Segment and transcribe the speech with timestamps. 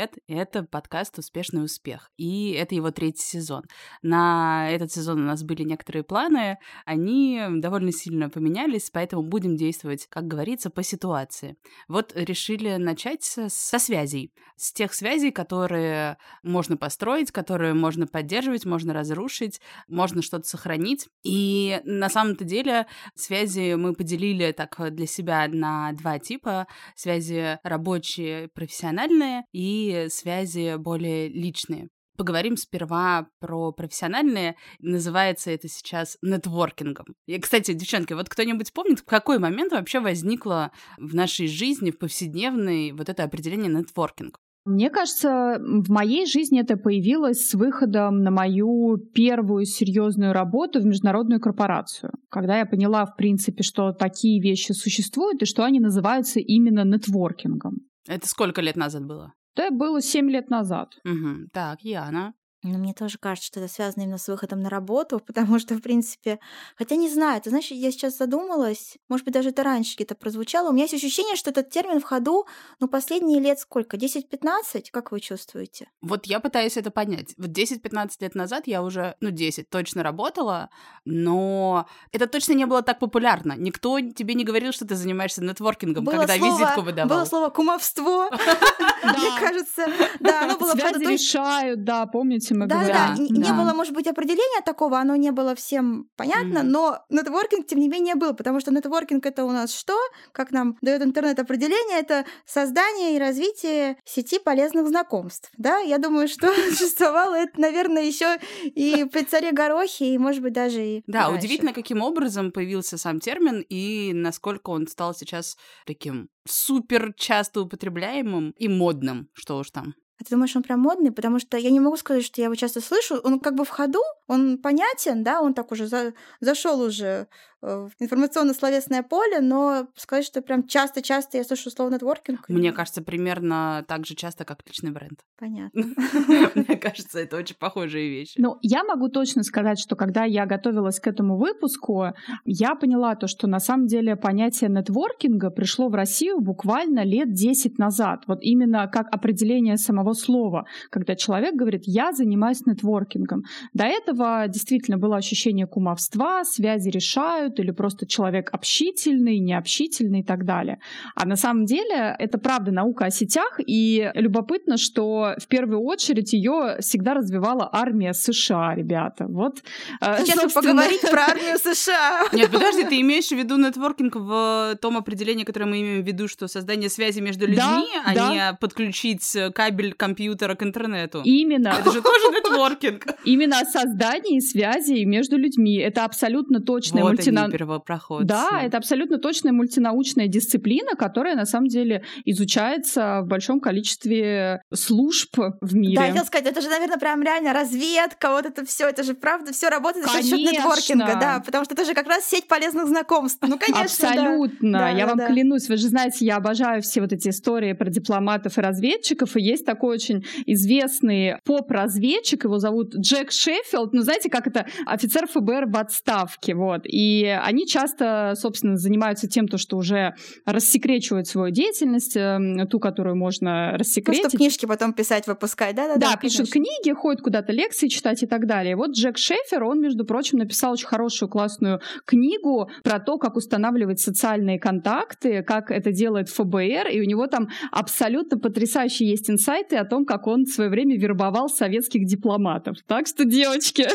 [0.00, 0.18] привет!
[0.28, 3.64] Это подкаст «Успешный успех», и это его третий сезон.
[4.00, 10.06] На этот сезон у нас были некоторые планы, они довольно сильно поменялись, поэтому будем действовать,
[10.08, 11.56] как говорится, по ситуации.
[11.88, 18.94] Вот решили начать со, связей, с тех связей, которые можно построить, которые можно поддерживать, можно
[18.94, 21.08] разрушить, можно что-то сохранить.
[21.24, 26.66] И на самом-то деле связи мы поделили так для себя на два типа.
[26.94, 31.88] Связи рабочие, профессиональные и связи более личные.
[32.16, 34.56] Поговорим сперва про профессиональные.
[34.78, 37.06] Называется это сейчас нетворкингом.
[37.26, 41.98] И, кстати, девчонки, вот кто-нибудь помнит, в какой момент вообще возникло в нашей жизни, в
[41.98, 44.36] повседневной, вот это определение нетворкинг?
[44.66, 50.84] Мне кажется, в моей жизни это появилось с выходом на мою первую серьезную работу в
[50.84, 56.40] международную корпорацию, когда я поняла, в принципе, что такие вещи существуют и что они называются
[56.40, 57.78] именно нетворкингом.
[58.06, 59.32] Это сколько лет назад было?
[59.54, 60.98] Это было семь лет назад.
[61.04, 61.50] Угу.
[61.52, 62.34] Так, Яна.
[62.62, 65.80] Но мне тоже кажется, что это связано именно с выходом на работу, потому что, в
[65.80, 66.38] принципе,
[66.76, 70.68] хотя не знаю, ты знаешь, я сейчас задумалась, может быть, даже это раньше где-то прозвучало,
[70.68, 72.46] у меня есть ощущение, что этот термин в ходу,
[72.78, 75.88] ну, последние лет сколько, 10-15, как вы чувствуете?
[76.02, 77.34] Вот я пытаюсь это понять.
[77.38, 80.70] Вот 10-15 лет назад я уже, ну, 10 точно работала,
[81.04, 83.54] но это точно не было так популярно.
[83.56, 87.08] Никто тебе не говорил, что ты занимаешься нетворкингом, было когда слово, визитку выдавал.
[87.18, 88.30] Было слово «кумовство»,
[89.04, 89.86] мне кажется.
[90.20, 92.94] Да, оно было Связи решают, да, помните, мы да, говорим.
[92.94, 96.62] Да, да, не было, может быть, определения такого, оно не было всем понятно, mm.
[96.62, 99.96] но нетворкинг, тем не менее, был, потому что нетворкинг это у нас что?
[100.32, 105.50] Как нам дает интернет определение, это создание и развитие сети полезных знакомств.
[105.56, 110.52] Да, я думаю, что существовало это, наверное, еще и при царе Горохе, и, может быть,
[110.52, 111.38] даже и Да, раньше.
[111.38, 115.56] удивительно, каким образом появился сам термин и насколько он стал сейчас
[115.86, 119.94] таким супер часто употребляемым и модным, что уж там.
[120.20, 121.10] А ты думаешь, он прям модный?
[121.10, 123.18] Потому что я не могу сказать, что я его часто слышу.
[123.24, 127.26] Он как бы в ходу, он понятен, да, он так уже за, зашел уже
[127.62, 132.48] информационно-словесное поле, но сказать, что прям часто-часто я слышу слово нетворкинг.
[132.48, 135.20] Мне кажется, примерно так же часто, как личный бренд.
[135.38, 135.82] Понятно.
[136.54, 138.34] Мне кажется, это очень похожие вещи.
[138.38, 142.12] Ну, я могу точно сказать, что когда я готовилась к этому выпуску,
[142.44, 147.78] я поняла то, что на самом деле понятие нетворкинга пришло в Россию буквально лет 10
[147.78, 148.24] назад.
[148.26, 153.42] Вот именно как определение самого слова, когда человек говорит «я занимаюсь нетворкингом».
[153.74, 160.22] До этого действительно было ощущение кумовства, связи решают, бывают, или просто человек общительный, необщительный и
[160.22, 160.78] так далее.
[161.14, 166.32] А на самом деле это правда наука о сетях, и любопытно, что в первую очередь
[166.32, 169.26] ее всегда развивала армия США, ребята.
[169.28, 169.62] Вот.
[170.00, 170.74] Э, Сейчас собственно...
[170.74, 172.24] поговорить про армию США.
[172.32, 176.28] Нет, подожди, ты имеешь в виду нетворкинг в том определении, которое мы имеем в виду,
[176.28, 178.32] что создание связи между людьми, да, а да.
[178.32, 181.22] не подключить кабель компьютера к интернету.
[181.24, 181.74] Именно.
[181.80, 183.06] Это же тоже нетворкинг.
[183.24, 185.76] Именно о создании связей между людьми.
[185.76, 187.58] Это абсолютно точная вот мультина мультина...
[187.58, 188.26] первопроходцы.
[188.26, 195.36] Да, это абсолютно точная мультинаучная дисциплина, которая на самом деле изучается в большом количестве служб
[195.60, 195.96] в мире.
[195.96, 199.14] Да, я хотела сказать, это же, наверное, прям реально разведка, вот это все, это же
[199.14, 202.86] правда все работает за счет нетворкинга, да, потому что это же как раз сеть полезных
[202.86, 203.42] знакомств.
[203.46, 204.78] Ну, конечно, Абсолютно.
[204.78, 204.88] Да.
[204.90, 205.26] я да, вам да.
[205.28, 209.42] клянусь, вы же знаете, я обожаю все вот эти истории про дипломатов и разведчиков, и
[209.42, 215.66] есть такой очень известный поп-разведчик, его зовут Джек Шеффилд, ну, знаете, как это офицер ФБР
[215.66, 220.14] в отставке, вот, и они часто, собственно, занимаются тем, то, что уже
[220.44, 224.24] рассекречивают свою деятельность, эм, ту, которую можно рассекретить.
[224.24, 226.10] Ну, чтобы книжки потом писать, выпускать, да-да-да.
[226.12, 228.76] Да, пишут книги, ходят куда-то лекции читать и так далее.
[228.76, 234.00] Вот Джек Шефер, он, между прочим, написал очень хорошую, классную книгу про то, как устанавливать
[234.00, 239.84] социальные контакты, как это делает ФБР, и у него там абсолютно потрясающие есть инсайты о
[239.84, 242.76] том, как он в свое время вербовал советских дипломатов.
[242.86, 243.86] Так что, девочки...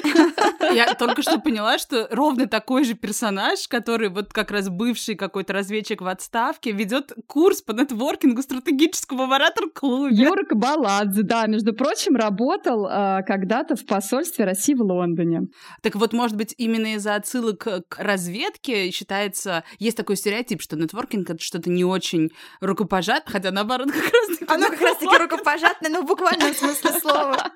[0.74, 5.16] Я только что поняла, что ровно такой же персонаж персонаж, который вот как раз бывший
[5.16, 10.16] какой-то разведчик в отставке, ведет курс по нетворкингу стратегического в оратор-клубе.
[10.16, 15.48] Юрк Баладзе, да, между прочим, работал э, когда-то в посольстве России в Лондоне.
[15.82, 21.30] Так вот, может быть, именно из-за отсылок к разведке считается, есть такой стереотип, что нетворкинг—
[21.32, 22.30] это что-то не очень
[22.62, 27.52] рукопожат, хотя наоборот как раз Оно как раз-таки рукопожатное, ну, в буквальном смысле слова.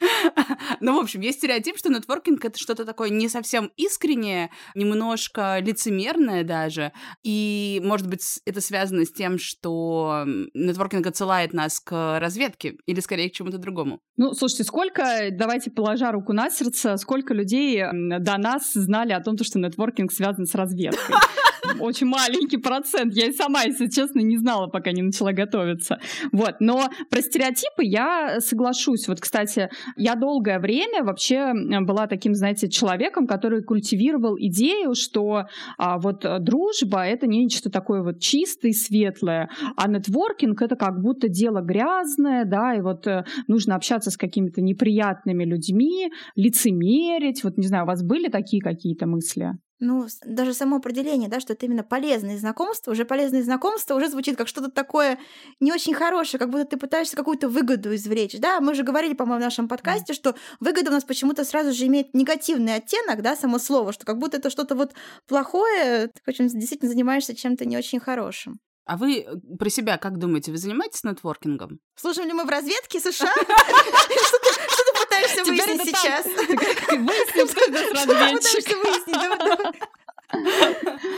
[0.80, 6.44] Ну, в общем, есть стереотип, что нетворкинг— это что-то такое не совсем искреннее, немножко лицемерное
[6.44, 6.92] даже.
[7.22, 10.24] И, может быть, это связано с тем, что
[10.54, 14.00] нетворкинг отсылает нас к разведке или, скорее, к чему-то другому.
[14.16, 19.36] Ну, слушайте, сколько, давайте положа руку на сердце, сколько людей до нас знали о том,
[19.42, 21.16] что нетворкинг связан с разведкой?
[21.80, 23.14] очень маленький процент.
[23.14, 25.98] Я и сама, если честно, не знала, пока не начала готовиться.
[26.32, 29.08] Вот, но про стереотипы я соглашусь.
[29.08, 31.52] Вот, кстати, я долгое время вообще
[31.82, 35.44] была таким, знаете, человеком, который культивировал идею, что
[35.78, 41.28] а, вот дружба— это нечто такое вот чистое и светлое, а нетворкинг— это как будто
[41.28, 47.44] дело грязное, да, и вот э, нужно общаться с какими-то неприятными людьми, лицемерить.
[47.44, 49.52] Вот, не знаю, у вас были такие какие-то мысли?
[49.84, 54.34] Ну, даже само определение, да, что это именно полезные знакомства, уже полезные знакомства уже звучит
[54.34, 55.18] как что-то такое
[55.60, 59.42] не очень хорошее, как будто ты пытаешься какую-то выгоду извлечь, да, мы же говорили, по-моему,
[59.42, 63.58] в нашем подкасте, что выгода у нас почему-то сразу же имеет негативный оттенок, да, само
[63.58, 64.94] слово, что как будто это что-то вот
[65.28, 68.58] плохое, ты, в общем, действительно занимаешься чем-то не очень хорошим.
[68.86, 70.50] А вы э, про себя как думаете?
[70.50, 71.78] Вы занимаетесь нетворкингом?
[71.94, 73.32] Служим ли мы в разведке США?
[73.34, 74.83] Что
[75.14, 76.24] пытаешься выяснить сейчас?
[76.26, 78.76] Выяснить, кто нас разведчик.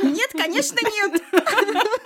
[0.02, 1.22] Нет, конечно, нет.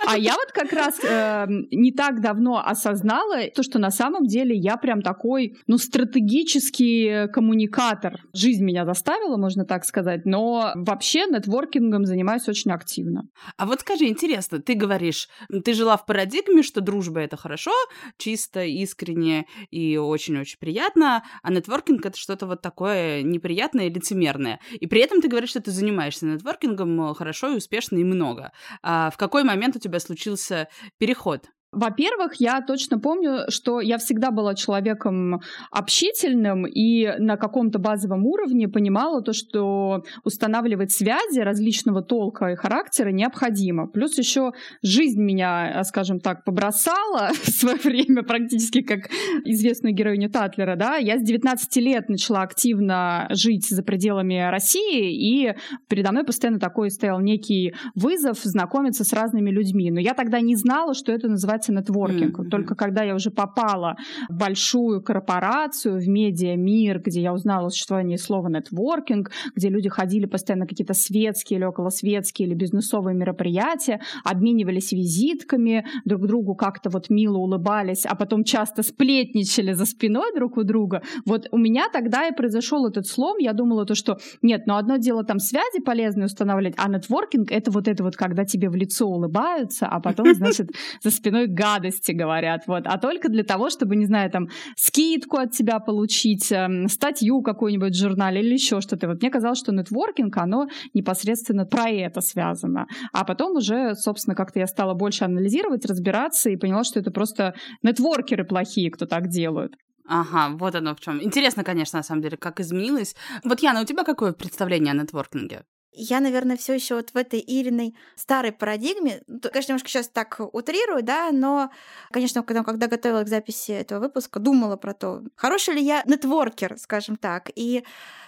[0.05, 4.55] А я вот как раз э, не так давно осознала то, что на самом деле
[4.55, 8.19] я прям такой, ну, стратегический коммуникатор.
[8.33, 13.23] Жизнь меня заставила, можно так сказать, но вообще нетворкингом занимаюсь очень активно.
[13.57, 15.27] А вот скажи, интересно, ты говоришь,
[15.63, 17.71] ты жила в парадигме, что дружба— это хорошо,
[18.17, 24.59] чисто, искренне и очень-очень приятно, а нетворкинг— это что-то вот такое неприятное и лицемерное.
[24.71, 28.51] И при этом ты говоришь, что ты занимаешься нетворкингом хорошо и успешно и много.
[28.81, 30.67] А в какой момент у тебя случился
[30.97, 31.47] переход?
[31.71, 35.39] Во-первых, я точно помню, что я всегда была человеком
[35.71, 43.11] общительным и на каком-то базовом уровне понимала то, что устанавливать связи различного толка и характера
[43.11, 43.87] необходимо.
[43.87, 44.51] Плюс еще
[44.83, 49.09] жизнь меня, скажем так, побросала в свое время практически как
[49.45, 50.75] известную героиню Татлера.
[50.75, 50.97] Да?
[50.97, 55.55] Я с 19 лет начала активно жить за пределами России, и
[55.87, 59.89] передо мной постоянно такой стоял некий вызов знакомиться с разными людьми.
[59.89, 62.39] Но я тогда не знала, что это называется называется нетворкинг.
[62.39, 62.49] Mm-hmm.
[62.49, 63.95] Только когда я уже попала
[64.29, 70.25] в большую корпорацию, в медиа-мир, где я узнала о существовании слова нетворкинг, где люди ходили
[70.25, 77.37] постоянно какие-то светские или околосветские или бизнесовые мероприятия, обменивались визитками, друг другу как-то вот мило
[77.37, 81.01] улыбались, а потом часто сплетничали за спиной друг у друга.
[81.25, 83.37] Вот у меня тогда и произошел этот слом.
[83.39, 87.71] Я думала то, что нет, но одно дело там связи полезные устанавливать, а нетворкинг это
[87.71, 90.71] вот это вот, когда тебе в лицо улыбаются, а потом, значит,
[91.03, 95.51] за спиной гадости говорят, вот, а только для того, чтобы, не знаю, там, скидку от
[95.51, 99.07] тебя получить, эм, статью какую-нибудь в журнале или еще что-то.
[99.07, 102.87] Вот мне казалось, что нетворкинг, оно непосредственно про это связано.
[103.13, 107.53] А потом уже, собственно, как-то я стала больше анализировать, разбираться и поняла, что это просто
[107.83, 109.75] нетворкеры плохие, кто так делают.
[110.07, 111.23] Ага, вот оно в чем.
[111.23, 113.15] Интересно, конечно, на самом деле, как изменилось.
[113.43, 115.63] Вот, Яна, у тебя какое представление о нетворкинге?
[115.93, 121.03] Я, наверное, все еще вот в этой Ириной старой парадигме, конечно, немножко сейчас так утрирую,
[121.03, 121.69] да, но,
[122.11, 126.77] конечно, когда, когда готовила к записи этого выпуска, думала про то, хороший ли я нетворкер,
[126.77, 127.51] скажем так.
[127.55, 127.83] И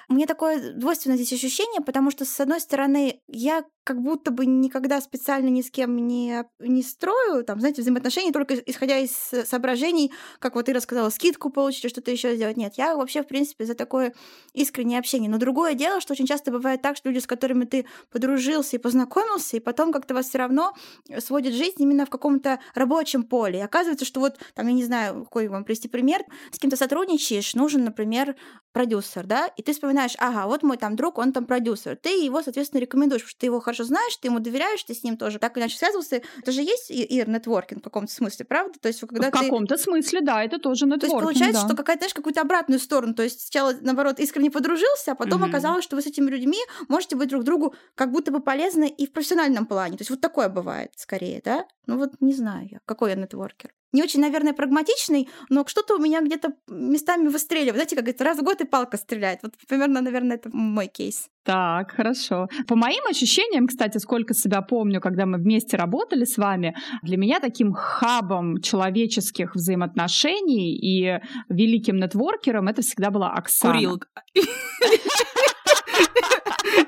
[0.09, 5.01] мне такое двойственное здесь ощущение, потому что, с одной стороны, я как будто бы никогда
[5.01, 9.11] специально ни с кем не, не строю, там, знаете, взаимоотношения только исходя из
[9.45, 12.57] соображений, как вот ты рассказала, скидку получить, что-то еще сделать.
[12.57, 14.13] Нет, я вообще, в принципе, за такое
[14.53, 15.29] искреннее общение.
[15.29, 18.79] Но другое дело, что очень часто бывает так, что люди, с которыми ты подружился и
[18.79, 20.73] познакомился, и потом как-то вас все равно
[21.19, 23.59] сводит жизнь именно в каком-то рабочем поле.
[23.59, 27.53] И оказывается, что вот, там, я не знаю, какой вам привести пример, с кем-то сотрудничаешь,
[27.55, 28.35] нужен, например,
[28.73, 31.95] продюсер, да, и ты вспоминаешь, ага, вот мой там друг, он там продюсер.
[31.95, 35.03] Ты его, соответственно, рекомендуешь, потому что ты его хорошо знаешь, ты ему доверяешь, ты с
[35.03, 36.21] ним тоже так иначе связывался.
[36.39, 38.79] Это же есть ир нетворкинг в каком-то смысле, правда?
[38.79, 39.39] То есть, когда в ты...
[39.39, 41.01] каком-то смысле, да, это тоже нетворкинг.
[41.01, 41.67] То есть получается, да.
[41.67, 43.13] что какая-то, знаешь, какую-то обратную сторону.
[43.13, 45.49] То есть сначала, наоборот, искренне подружился, а потом mm-hmm.
[45.49, 49.05] оказалось, что вы с этими людьми можете быть друг другу как будто бы полезны и
[49.05, 49.97] в профессиональном плане.
[49.97, 51.65] То есть вот такое бывает скорее, да?
[51.85, 55.99] Ну вот не знаю я, какой я нетворкер не очень, наверное, прагматичный, но что-то у
[55.99, 57.75] меня где-то местами выстреливает.
[57.75, 59.39] Знаете, как говорится, раз в год и палка стреляет.
[59.43, 61.29] Вот примерно, наверное, это мой кейс.
[61.43, 62.47] Так, хорошо.
[62.67, 67.39] По моим ощущениям, кстати, сколько себя помню, когда мы вместе работали с вами, для меня
[67.39, 71.19] таким хабом человеческих взаимоотношений и
[71.49, 73.73] великим нетворкером это всегда была Оксана.
[73.73, 74.07] Курилка.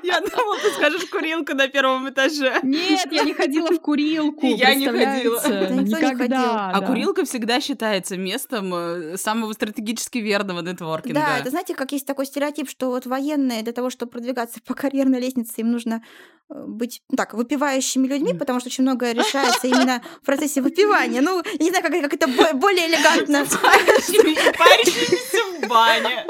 [0.02, 2.60] Я думала, ты скажешь курилку на первом этаже.
[2.62, 4.46] Нет, я не ходила в курилку.
[4.46, 5.40] Я не ходила.
[5.70, 6.70] Никогда.
[6.70, 11.20] А курилка всегда считается местом э, самого стратегически верного нетворкинга.
[11.20, 14.74] Да, это знаете, как есть такой стереотип, что вот военные для того, чтобы продвигаться по
[14.74, 16.02] карьерной лестнице, им нужно
[16.48, 21.20] э, быть, ну так, выпивающими людьми, потому что очень многое решается именно в процессе выпивания.
[21.20, 23.44] Ну, я не знаю, как, как это более элегантно.
[24.58, 26.26] Парящимися в бане.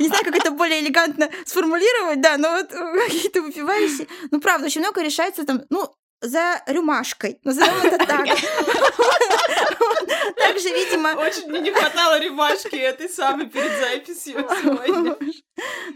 [0.00, 2.68] Не знаю, как это более элегантно сформулировать, да, но вот
[3.06, 4.06] какие-то выпивающие.
[4.30, 7.38] Ну, правда, очень много решается там, ну, за рюмашкой.
[7.44, 8.26] Назовем это так.
[10.36, 11.14] Также, видимо...
[11.14, 15.16] Очень мне не хватало рюмашки этой самой перед записью сегодня.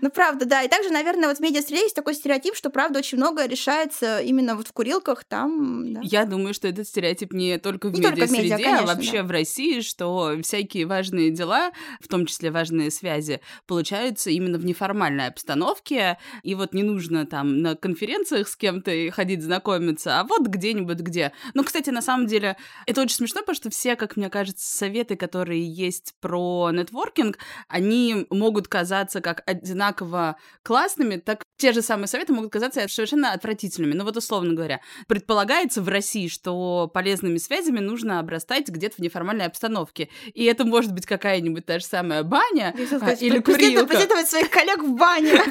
[0.00, 0.62] Ну, правда, да.
[0.62, 4.56] И также, наверное, вот в медиа-среде есть такой стереотип, что, правда, очень многое решается именно
[4.56, 5.94] вот в курилках, там...
[5.94, 6.00] Да.
[6.02, 9.24] Я думаю, что этот стереотип не только в медиа-среде, а вообще да.
[9.24, 15.28] в России, что всякие важные дела, в том числе важные связи, получаются именно в неформальной
[15.28, 20.98] обстановке, и вот не нужно там на конференциях с кем-то ходить знакомиться, а вот где-нибудь
[20.98, 21.32] где.
[21.54, 25.16] Ну, кстати, на самом деле, это очень смешно, потому что все, как мне кажется, советы,
[25.16, 27.38] которые есть про нетворкинг,
[27.68, 33.94] они могут казаться как одинаково классными, так те же самые советы могут казаться совершенно отвратительными.
[33.94, 39.46] Ну вот условно говоря, предполагается в России, что полезными связями нужно обрастать где-то в неформальной
[39.46, 40.08] обстановке.
[40.34, 43.86] И это может быть какая-нибудь та же самая баня а, или курилка.
[43.86, 45.32] Презентовать своих коллег в бане.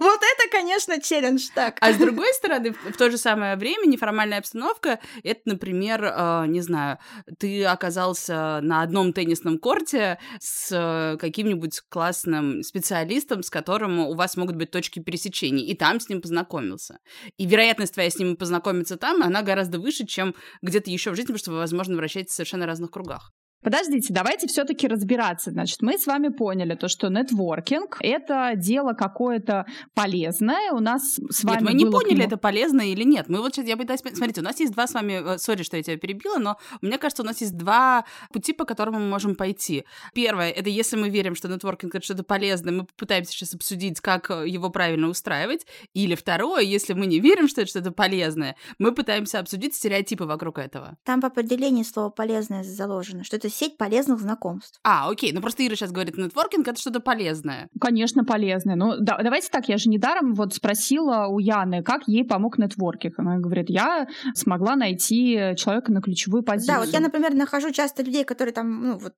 [0.00, 1.78] Вот это, конечно, челлендж так.
[1.80, 6.60] А с другой стороны, в то же самое время неформальная обстановка— это, например, э, не
[6.60, 6.98] знаю,
[7.38, 14.36] ты оказался на одном теннисном корте с э, каким-нибудь классным специалистом, с которым у вас
[14.36, 16.98] могут быть точки пересечений, и там с ним познакомился.
[17.38, 21.28] И вероятность твоя с ним познакомиться там, она гораздо выше, чем где-то еще в жизни,
[21.28, 23.32] потому что вы, возможно, вращаетесь в совершенно разных кругах.
[23.62, 25.50] Подождите, давайте все-таки разбираться.
[25.50, 30.72] Значит, мы с вами поняли то, что нетворкинг— это дело какое-то полезное.
[30.72, 32.26] У нас с вами Нет, мы не поняли, нему...
[32.26, 33.28] это полезно или нет.
[33.28, 34.00] Мы вот сейчас, я пытаюсь...
[34.00, 35.34] Смотрите, у нас есть два с вами...
[35.34, 38.64] Э, сори, что я тебя перебила, но мне кажется, у нас есть два пути, по
[38.64, 39.84] которым мы можем пойти.
[40.14, 44.30] Первое— это если мы верим, что нетворкинг— это что-то полезное, мы пытаемся сейчас обсудить, как
[44.30, 45.66] э, его правильно устраивать.
[45.92, 50.58] Или второе, если мы не верим, что это что-то полезное, мы пытаемся обсудить стереотипы вокруг
[50.58, 50.96] этого.
[51.04, 54.78] Там по определению слово «полезное» заложено, что это сеть полезных знакомств.
[54.84, 55.32] А, окей.
[55.32, 57.68] Ну просто Ира сейчас говорит, нетворкинг— это что-то полезное.
[57.80, 58.76] Конечно, полезное.
[58.76, 63.18] Ну, да, давайте так, я же недаром вот спросила у Яны, как ей помог нетворкинг.
[63.18, 66.76] Она говорит, я смогла найти человека на ключевую позицию.
[66.76, 69.14] Да, вот я, например, нахожу часто людей, которые там, ну вот,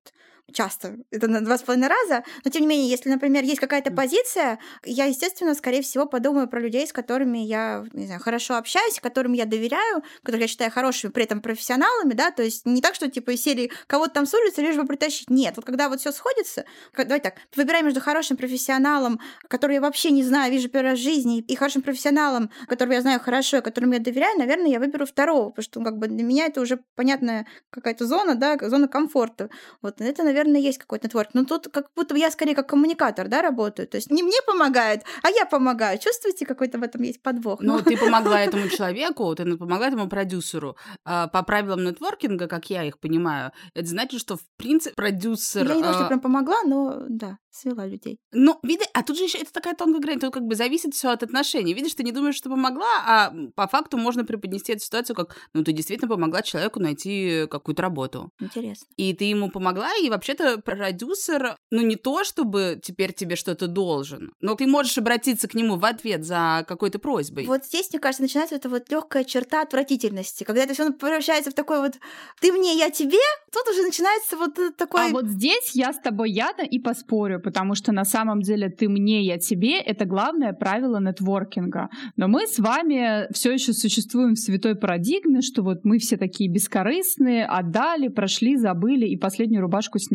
[0.53, 3.91] часто, это на два с половиной раза, но тем не менее, если, например, есть какая-то
[3.91, 9.01] позиция, я, естественно, скорее всего, подумаю про людей, с которыми я, не знаю, хорошо общаюсь,
[9.01, 12.95] которым я доверяю, которых я считаю хорошими, при этом профессионалами, да, то есть не так,
[12.95, 15.31] что типа из серии кого-то там с улицы лишь бы притащить.
[15.31, 16.65] Нет, вот когда вот все сходится,
[16.97, 21.03] давай так, выбирай между хорошим профессионалом, который я вообще не знаю, вижу первый раз в
[21.03, 25.07] жизни, и хорошим профессионалом, которого я знаю хорошо, и которому я доверяю, наверное, я выберу
[25.07, 28.89] второго, потому что ну, как бы для меня это уже понятная какая-то зона, да, зона
[28.89, 29.51] комфорта.
[29.81, 31.31] Вот это, наверное, есть какой-то нетворк.
[31.35, 33.89] Но тут как будто я скорее как коммуникатор, да, работаю.
[33.89, 35.99] То есть не мне помогает, а я помогаю.
[35.99, 37.61] Чувствуете, какой-то в этом есть подвох?
[37.61, 40.77] Ну, ты помогла этому человеку, ты помогла этому продюсеру.
[41.05, 45.67] А, по правилам нетворкинга, как я их понимаю, это значит, что, в принципе, продюсер...
[45.67, 48.19] Я не то, что а прям помогла, но да свела людей.
[48.33, 51.11] Ну, видишь, а тут же еще это такая тонкая грань, тут как бы зависит все
[51.11, 51.75] от отношений.
[51.75, 55.63] Видишь, ты не думаешь, что помогла, а по факту можно преподнести эту ситуацию как, ну,
[55.63, 58.31] ты действительно помогла человеку найти какую-то работу.
[58.41, 58.87] Интересно.
[58.97, 64.33] И ты ему помогла, и вообще-то продюсер, ну, не то, чтобы теперь тебе что-то должен,
[64.41, 67.47] но ты можешь обратиться к нему в ответ за какой-то просьбой.
[67.47, 71.55] Вот здесь, мне кажется, начинается эта вот легкая черта отвратительности, когда это все превращается в
[71.55, 71.95] такой вот
[72.41, 73.19] «ты мне, я тебе»,
[73.53, 75.09] тут уже начинается вот такой...
[75.09, 78.89] А вот здесь я с тобой яда и поспорю, потому что на самом деле ты
[78.89, 81.89] мне, я тебе— это главное правило нетворкинга.
[82.17, 86.51] Но мы с вами все еще существуем в святой парадигме, что вот мы все такие
[86.51, 90.12] бескорыстные, отдали, прошли, забыли и последнюю рубашку сняли.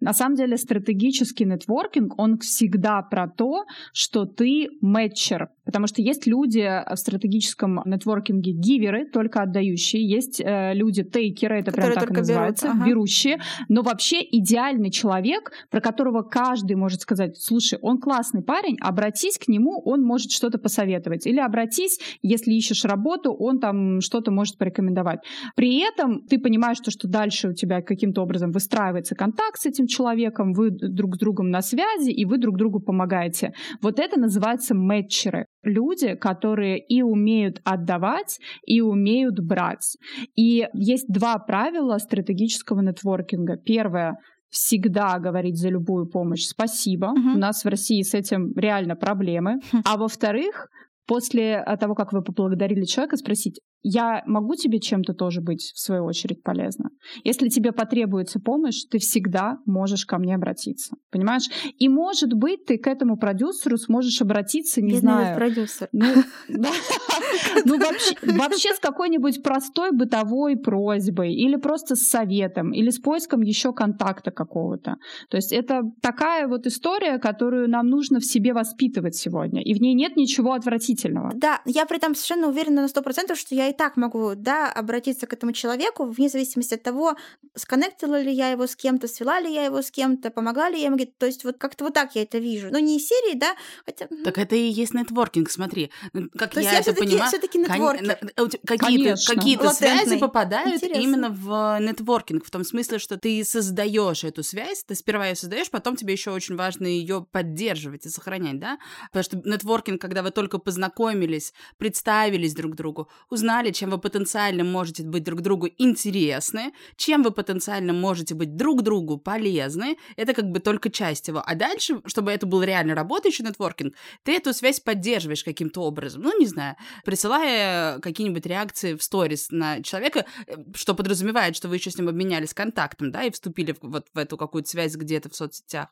[0.00, 6.26] На самом деле стратегический нетворкинг, он всегда про то, что ты мэтчер, Потому что есть
[6.26, 12.16] люди в стратегическом нетворкинге гиверы, только отдающие, есть э, люди тейкеры, это Которые прям так
[12.16, 12.88] называется, берут, ага.
[12.88, 13.38] берущие.
[13.68, 19.48] Но вообще идеальный человек, про которого каждый может сказать, слушай, он классный парень, обратись к
[19.48, 21.26] нему, он может что-то посоветовать.
[21.26, 25.20] Или обратись, если ищешь работу, он там что-то может порекомендовать.
[25.56, 29.86] При этом ты понимаешь, что, что дальше у тебя каким-то образом выстраивается контакт с этим
[29.86, 33.52] человеком, вы друг с другом на связи, и вы друг другу помогаете.
[33.80, 39.96] Вот это называется мэтчеры люди, которые и умеют отдавать, и умеют брать.
[40.36, 43.56] И есть два правила стратегического нетворкинга.
[43.56, 44.16] Первое
[44.50, 47.08] всегда говорить за любую помощь спасибо.
[47.08, 47.34] Uh-huh.
[47.34, 49.56] У нас в России с этим реально проблемы.
[49.56, 49.80] Uh-huh.
[49.84, 50.68] А во-вторых,
[51.06, 56.04] после того, как вы поблагодарили человека, спросить, я могу тебе чем-то тоже быть, в свою
[56.04, 56.88] очередь, полезна.
[57.22, 60.96] Если тебе потребуется помощь, ты всегда можешь ко мне обратиться.
[61.10, 61.44] Понимаешь?
[61.78, 65.36] И, может быть, ты к этому продюсеру сможешь обратиться, не Бедный знаю.
[65.36, 65.88] продюсер.
[65.92, 66.06] Ну,
[66.48, 73.74] ну вообще, с какой-нибудь простой бытовой просьбой или просто с советом или с поиском еще
[73.74, 74.96] контакта какого-то.
[75.28, 79.80] То есть это такая вот история, которую нам нужно в себе воспитывать сегодня, и в
[79.82, 81.32] ней нет ничего отвратительного.
[81.34, 84.70] Да, я при этом совершенно уверена на сто процентов, что я и так могу, да,
[84.72, 87.16] обратиться к этому человеку вне зависимости от того,
[87.54, 90.86] сконнектила ли я его с кем-то, свела ли я его с кем-то, помогла ли я
[90.86, 90.98] ему.
[91.18, 92.68] То есть вот как-то вот так я это вижу.
[92.70, 93.54] Но не из серии, да,
[93.84, 94.08] хотя...
[94.24, 95.90] Так это и есть нетворкинг, смотри.
[96.12, 97.30] Ну, Как То есть я я это понимаю.
[97.30, 100.06] у тебя Какие-то, Латентный.
[100.06, 101.00] связи попадают Интересно.
[101.00, 105.70] именно в нетворкинг, в том смысле, что ты создаешь эту связь, ты сперва ее создаешь,
[105.70, 108.78] потом тебе еще очень важно ее поддерживать и сохранять, да?
[109.12, 115.02] Потому что нетворкинг, когда вы только познакомились, представились друг другу, узнали, чем вы потенциально можете
[115.02, 120.60] быть друг другу интересны, чем вы потенциально можете быть друг другу полезны, это как бы
[120.60, 121.42] только часть его.
[121.44, 126.22] А дальше, чтобы это был реально работающий нетворкинг, ты эту связь поддерживаешь каким-то образом.
[126.22, 131.76] Ну, не знаю, присылая какие-нибудь реакции в сторис на человека, э, что подразумевает, что вы
[131.76, 135.28] еще с ним обменялись контактом, да, и вступили в, вот в эту какую-то связь где-то
[135.30, 135.88] в соцсетях.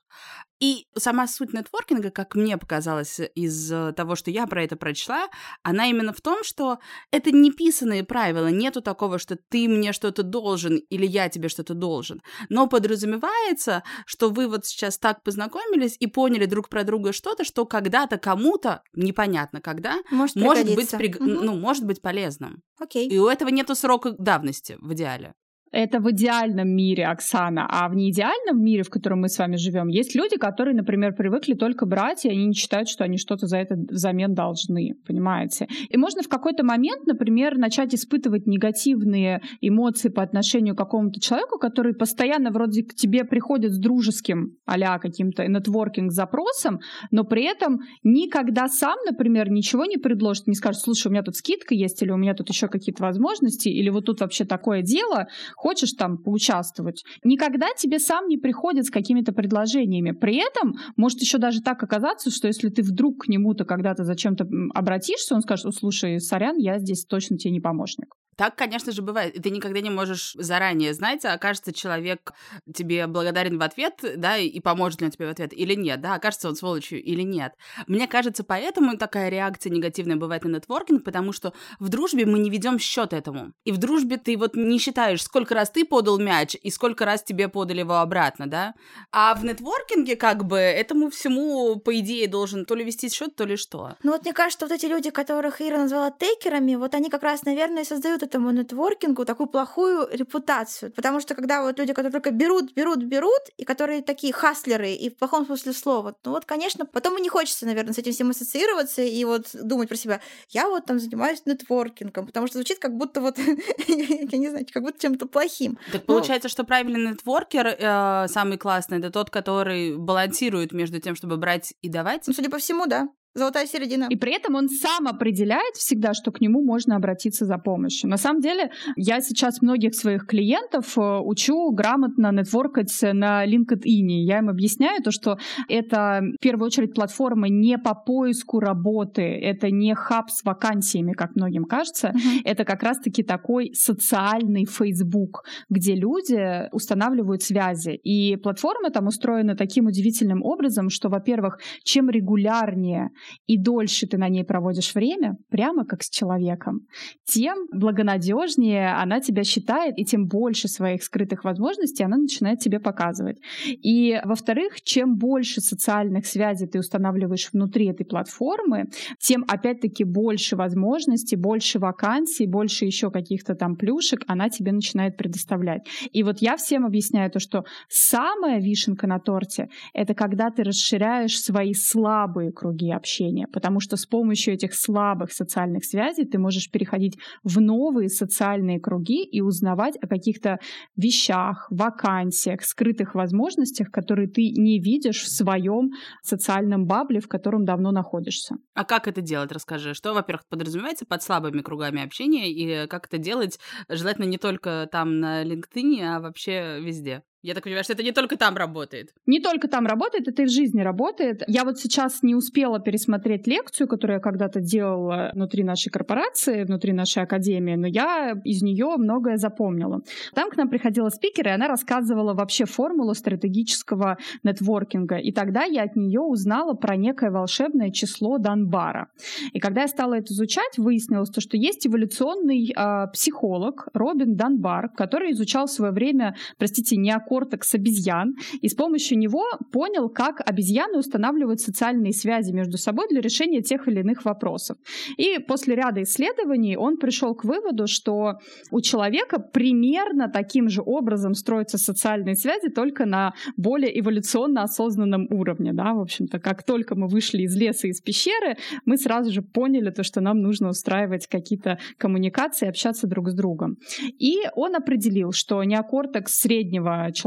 [0.63, 5.27] И сама суть нетворкинга, как мне показалось из э, того, что я про это прочла,
[5.65, 6.79] она именно в том, что
[7.11, 11.75] это не писанные правила, нету такого, что ты мне что-то должен или я тебе что-то
[11.75, 12.23] должен.
[12.49, 17.67] Но подразумевается, что вы вот сейчас так познакомились и поняли друг про друга что-то, что
[17.67, 21.45] когда-то кому-то, непонятно когда, Может, может быть, приг- Мгм.
[21.45, 22.63] ну, может быть полезным.
[22.79, 23.09] Окей.
[23.09, 25.35] И у этого нету срока давности в идеале.
[25.73, 27.67] Это в идеальном мире, Оксана.
[27.69, 31.55] А в неидеальном мире, в котором мы с вами живем, есть люди, которые, например, привыкли
[31.55, 34.93] только брать, и они не считают, что они что-то за это взамен должны.
[35.07, 35.67] Понимаете?
[35.89, 41.59] И можно в какой-то момент, например, начать испытывать негативные эмоции по отношению к какому-то человеку,
[41.59, 48.69] который постоянно вроде к тебе приходит с дружеским а каким-то нетворкинг-запросом, но при этом никогда
[48.69, 52.17] сам, например, ничего не предложит, не скажет, слушай, у меня тут скидка есть, или у
[52.17, 55.29] меня тут еще какие-то возможности, или вот тут вообще такое дело,
[55.63, 57.05] хочешь там поучаствовать.
[57.23, 60.11] Никогда тебе сам не приходит с какими-то предложениями.
[60.11, 64.45] При этом может еще даже так оказаться, что если ты вдруг к нему-то когда-то зачем-то
[64.75, 68.17] обратишься, он скажет, «О, слушай, сорян, я здесь точно тебе не помощник.
[68.37, 69.35] Так, конечно же, бывает.
[69.43, 72.33] Ты никогда не можешь заранее знать, а окажется человек
[72.73, 76.15] тебе благодарен в ответ, да, и поможет ли он тебе в ответ или нет, да,
[76.15, 77.55] окажется он сволочью или нет.
[77.87, 82.51] Мне кажется, поэтому такая реакция негативная бывает на нетворкинг, потому что в дружбе мы не
[82.51, 83.53] ведем счет этому.
[83.65, 87.23] И в дружбе ты вот не считаешь, сколько раз ты подал мяч и сколько раз
[87.23, 88.75] тебе подали его обратно, да.
[89.11, 93.45] А в нетворкинге как бы этому всему, по идее, должен то ли вести счет, то
[93.45, 93.97] ли что.
[94.03, 97.45] Ну вот мне кажется, вот эти люди, которых Ира назвала тейкерами, вот они как раз,
[97.45, 97.87] наверное, и
[98.23, 100.93] создают этому нетворкингу такую плохую репутацию.
[100.93, 105.11] Потому что когда вот люди, которые только берут, берут, берут, и которые такие хаслеры, и
[105.11, 108.31] в плохом смысле слова, ну вот, конечно, потом и не хочется, наверное, с этим всем
[108.31, 112.97] ассоциироваться и вот думать про себя, я вот там занимаюсь нетворкингом, потому что звучит как
[112.97, 113.39] будто вот,
[113.89, 115.79] я не знаю, как будто чем-то плохим.
[115.93, 121.15] Так Ну, получается, что правильный нетворкер э, самый классный это тот, который балансирует между тем,
[121.17, 122.27] чтобы брать и давать.
[122.27, 123.09] Ну, судя по всему, да.
[123.35, 124.09] Золотая середина.
[124.11, 128.11] И при этом он сам определяет всегда, что к нему можно обратиться за помощью.
[128.11, 134.07] На самом деле, я сейчас многих своих клиентов э, учу грамотно нетворкать на LinkedIn.
[134.27, 139.71] Я им объясняю то, что это в первую очередь платформа не по поиску работы, это
[139.71, 142.09] не хаб с вакансиями, как многим кажется.
[142.09, 142.43] Мгм.
[142.45, 147.93] Это как раз-таки такой социальный Facebook, где люди устанавливают связи.
[147.95, 153.09] И платформа там устроена таким удивительным образом, что, во-первых, чем регулярнее
[153.47, 156.87] и дольше ты на ней проводишь время, прямо как с человеком,
[157.25, 163.39] тем благонадежнее она тебя считает, и тем больше своих скрытых возможностей она начинает тебе показывать.
[163.67, 171.37] И, во-вторых, чем больше социальных связей ты устанавливаешь внутри этой платформы, тем, опять-таки, больше возможностей,
[171.37, 175.87] больше вакансий, больше еще каких-то там плюшек она тебе начинает предоставлять.
[176.13, 181.39] И вот я всем объясняю то, что самая вишенка на торте— это когда ты расширяешь
[181.41, 183.12] свои слабые круги общения,
[183.53, 189.25] потому что с помощью этих слабых социальных связей ты можешь переходить в новые социальные круги
[189.25, 190.59] и узнавать о каких-то
[190.97, 195.91] вещах, вакансиях, скрытых возможностях, которые ты не видишь в своем
[196.23, 198.57] социальном бабле, в котором давно находишься.
[198.75, 199.95] А как это делать, расскажи.
[199.95, 205.21] Что, во-первых, подразумевается под слабыми кругами общения, и как это делать, желательно не только там
[205.21, 207.23] на LinkedIn, а вообще везде.
[207.43, 209.13] Я так понимаю, что это не только там работает.
[209.27, 211.43] Не только там работает, это и в жизни работает.
[211.49, 216.93] Я вот сейчас не успела пересмотреть лекцию, которую я когда-то делала внутри нашей корпорации, внутри
[216.93, 220.03] нашей академии, но я из нее многое запомнила.
[220.35, 225.17] Там к нам приходила спикер, и она рассказывала вообще формулу стратегического нетворкинга.
[225.17, 229.09] И тогда я от нее узнала про некое волшебное число Данбара.
[229.53, 234.91] И когда я стала это изучать, выяснилось то, что есть эволюционный э, психолог Робин Данбар,
[234.91, 236.97] который изучал в свое время, простите,
[237.33, 243.21] неокортекс обезьян, и с помощью него понял, как обезьяны устанавливают социальные связи между собой для
[243.21, 244.77] решения тех или иных вопросов.
[245.17, 248.35] И после ряда исследований он пришел к выводу, что
[248.71, 255.73] у человека примерно таким же образом строятся социальные связи, только на более эволюционно осознанном уровне.
[255.73, 255.95] Да?
[255.95, 260.03] В общем-то, как только мы вышли из леса, из пещеры, мы сразу же поняли то,
[260.03, 263.77] что нам нужно устраивать какие-то коммуникации, общаться друг с другом.
[264.19, 267.22] И он определил, что неокортекс среднего человека,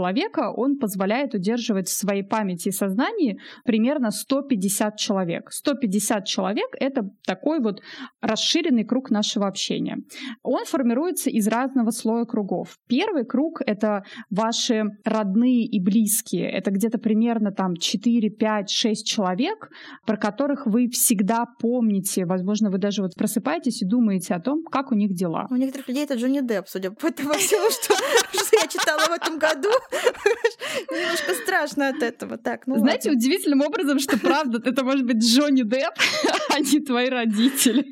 [0.52, 5.52] он позволяет удерживать в своей памяти и сознании примерно 150 человек.
[5.52, 7.82] 150 человек— это такой вот
[8.22, 9.98] расширенный круг нашего общения.
[10.44, 12.78] Он формируется из разного слоя кругов.
[12.88, 16.50] Первый круг— это ваши родные и близкие.
[16.52, 19.70] Это где-то примерно там 4, 5, 6 человек,
[20.06, 22.26] про которых вы всегда помните.
[22.26, 25.48] Возможно, вы даже вот просыпаетесь и думаете о том, как у них дела.
[25.50, 27.94] У некоторых людей это Джонни Депп, судя по тому всему, что
[28.62, 29.70] я читала в этом году.
[30.92, 32.38] Немножко страшно от этого.
[32.38, 33.20] Так, ну Знаете, ладно.
[33.20, 35.94] удивительным образом, что правда, это может быть Джонни Депп,
[36.50, 37.86] а не твои родители.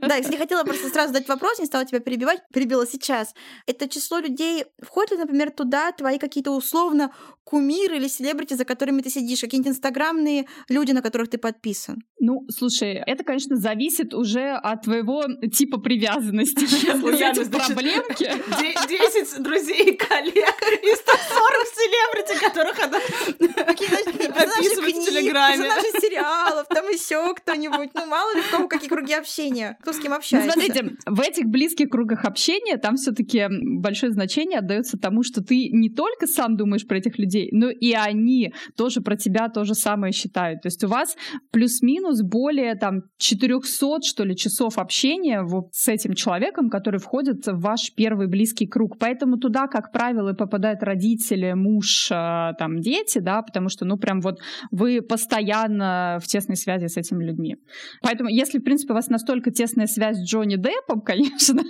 [0.00, 3.34] Да, если хотела просто сразу задать вопрос, не стала тебя перебивать, перебила сейчас.
[3.66, 7.12] Это число людей, входит ли, например, туда твои какие-то условно
[7.44, 12.02] кумиры или селебрити, за которыми ты сидишь, какие-нибудь инстаграмные люди, на которых ты подписан?
[12.20, 16.60] Ну, слушай, это, конечно, зависит уже от твоего типа привязанности.
[16.62, 18.30] Если значит, проблемки...
[18.60, 20.94] Де- 10 друзей и коллег и
[21.38, 22.98] 140 селебрити, которых она
[23.72, 25.56] описывает в Телеграме.
[25.56, 27.90] персонажи сериалов, там еще кто-нибудь.
[27.94, 30.50] Ну, мало ли, у кого какие круги общения, кто с кем Ну, общается.
[30.50, 33.46] смотрите, в этих близких кругах общения там все-таки
[33.80, 37.92] большое значение отдается тому, что ты не только сам думаешь про этих людей, но и
[37.92, 40.62] они тоже про тебя то же самое считают.
[40.62, 41.16] То есть у вас
[41.52, 47.60] плюс-минус более там 400, что ли, часов общения вот с этим человеком, который входит в
[47.60, 48.98] ваш первый близкий круг.
[48.98, 53.96] Поэтому туда, как правило, и попадают родители, муж, э, там, дети, да, потому что, ну,
[53.96, 57.56] прям вот вы постоянно в тесной связи с этими людьми.
[58.02, 61.62] Поэтому, если, в принципе, у вас настолько тесная связь с Джонни Деппом, конечно,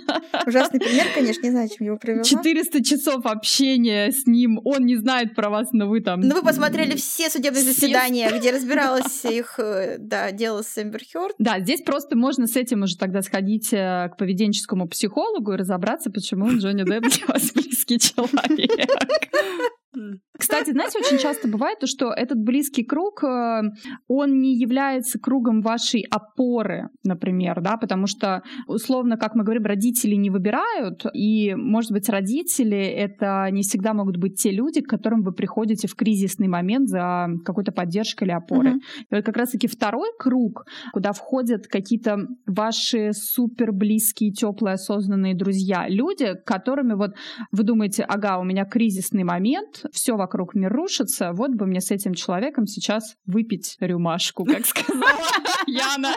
[0.45, 2.23] Ужасный пример, конечно, не знаю, чем его привела.
[2.23, 6.21] 400 часов общения с ним, он не знает про вас, но вы там...
[6.21, 11.01] Ну, вы посмотрели все судебные Все заседания, где разбиралось их, э, да, дело с Эмбер
[11.11, 11.35] Хёрд.
[11.39, 16.09] Да, здесь просто можно с этим уже тогда сходить э, к поведенческому психологу и разобраться,
[16.11, 18.89] почему Джонни Депп для вас близкий человек.
[19.95, 20.19] mm.
[20.39, 23.61] Кстати, знаете, очень часто бывает то, что этот близкий круг, э,
[24.07, 30.15] он не является кругом вашей опоры, например, да, потому что, условно, как мы говорим, родители
[30.15, 35.23] не выбирают, и, может быть, родители— это не всегда могут быть те люди, к которым
[35.23, 38.71] вы приходите в кризисный момент за какой-то поддержкой или опорой.
[38.71, 38.81] Мгм.
[39.11, 45.87] И вот как раз-таки второй круг, куда входят какие-то ваши супер близкие, теплые, осознанные друзья,
[45.89, 47.11] люди, которыми вот
[47.51, 51.91] вы думаете, ага, у меня кризисный момент, все вокруг мир рушится, вот бы мне с
[51.91, 55.03] этим человеком сейчас выпить рюмашку, как сказала
[55.67, 56.15] Яна.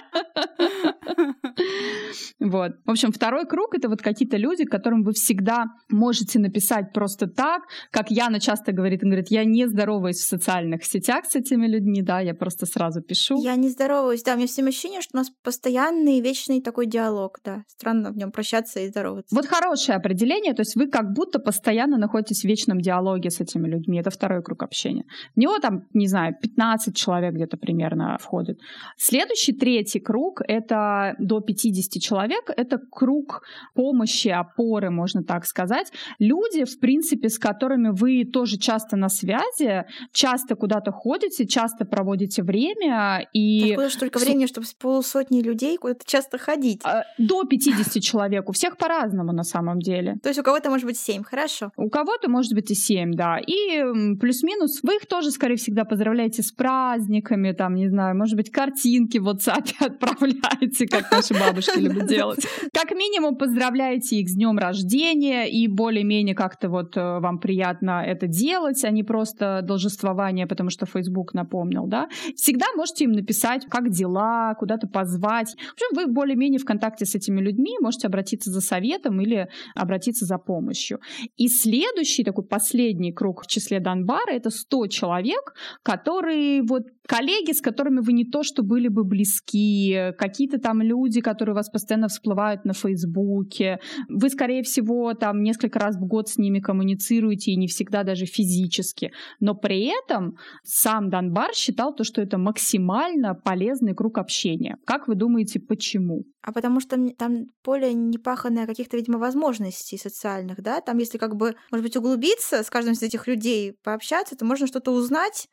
[2.41, 2.73] Вот.
[2.85, 7.63] В общем, второй круг— это вот какие-то люди, которым вы всегда можете написать просто так,
[7.91, 12.03] как Яна часто говорит, он говорит, я не здороваюсь в социальных сетях с этими людьми,
[12.03, 13.41] да, я просто сразу пишу.
[13.43, 17.39] Я не здороваюсь, да, у меня все ощущение, что у нас постоянный вечный такой диалог,
[17.45, 17.65] да.
[17.69, 19.35] Странно в нем прощаться и здороваться.
[19.35, 23.69] Вот хорошее определение, то есть вы как будто постоянно находитесь в вечном диалоге с этими
[23.69, 24.02] людьми.
[24.03, 25.05] Это второй круг общения.
[25.37, 28.59] В него там, не знаю, 15 человек где-то примерно входит.
[28.97, 33.43] Следующий, третий круг, это до 50 человек, это круг
[33.75, 35.93] помощи, опоры, можно так сказать.
[36.19, 42.43] Люди, в принципе, с которыми вы тоже часто на связи, часто куда-то ходите, часто проводите
[42.43, 43.71] время и...
[43.71, 46.81] Откуда ж только Слу- времени, чтобы с полусотни людей куда-то часто ходить?
[46.85, 48.49] а, До 50 человек.
[48.49, 50.17] У всех по-разному на самом деле.
[50.23, 51.71] То есть у кого-то может быть семь, хорошо.
[51.77, 53.39] У кого-то может быть и 7, да.
[53.39, 53.83] И
[54.19, 59.19] плюс-минус вы их тоже, скорее всегда, поздравляете с праздниками, там, не знаю, может быть, картинки
[59.19, 62.47] в WhatsApp отправляете, как наши бабушки любят делать.
[62.73, 68.27] Как минимум поздравляете их с днем рождения, и более-менее как-то вот э, вам приятно это
[68.27, 72.09] делать, а не просто должествование, потому что Facebook напомнил, да.
[72.37, 75.55] Всегда можете им написать, как дела, куда-то позвать.
[75.57, 80.25] В общем, вы более-менее в контакте с этими людьми, можете обратиться за советом или обратиться
[80.25, 81.01] за помощью.
[81.37, 87.61] И следующий, такой последний круг в числе Донбара это 100 человек, которые вот коллеги, с
[87.61, 92.09] которыми вы не то что были бы близки, какие-то там люди, которые у вас постоянно
[92.09, 93.81] всплывают на Фейсбуке.
[94.09, 98.27] Вы, скорее всего, там несколько раз в год с ними коммуницируете и не всегда даже
[98.27, 99.13] физически.
[99.41, 104.77] Но при этом сам Донбар считал то, что это максимально полезный круг общения.
[104.87, 106.25] Как вы думаете, почему?
[106.43, 110.81] А потому что там поле не паханное каких-то, видимо, возможностей социальных, да?
[110.81, 114.67] Там, если как бы, может быть, углубиться с каждым из этих людей, пообщаться, то можно
[114.67, 115.49] что-то узнать,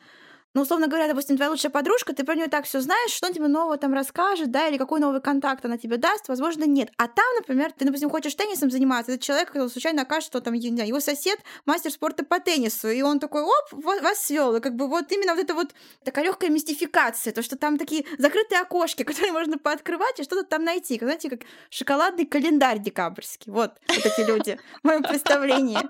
[0.56, 3.48] ну, условно говоря, допустим, твоя лучшая подружка, ты про нее так все знаешь, что тебе
[3.48, 6.90] нового там расскажет, да, или какой новый контакт она тебе даст, возможно, нет.
[6.98, 11.00] А там, например, ты, допустим, хочешь теннисом заниматься, этот человек случайно окажется, что там, его
[11.00, 15.12] сосед мастер спорта по теннису, и он такой, оп, вас свел, и как бы вот
[15.12, 19.60] именно вот это вот такая легкая мистификация, то, что там такие закрытые окошки, которые можно
[19.60, 23.52] пооткрывать и что-то там найти, знаете, как шоколадный календарь декабрьский.
[23.52, 25.78] Вот, вот эти люди в моем представлении.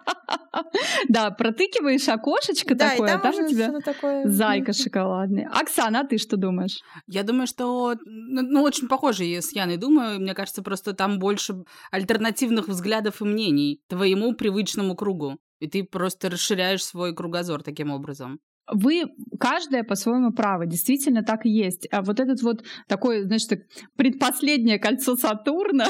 [1.08, 3.72] Да, протыкиваешь окошечко такое, а там у тебя
[4.50, 5.46] зайка шоколадный.
[5.46, 6.80] Оксана, а ты что думаешь?
[7.08, 10.20] Я думаю, что, ну, ну, очень похоже я с Яной думаю.
[10.20, 15.38] Мне кажется, просто там больше альтернативных взглядов и мнений твоему привычному кругу.
[15.60, 18.40] И ты просто расширяешь свой кругозор таким образом
[18.72, 19.04] вы
[19.40, 21.88] каждая по-своему правы, действительно так и есть.
[21.92, 25.86] А вот этот вот такой, значит, предпоследнее кольцо Сатурна,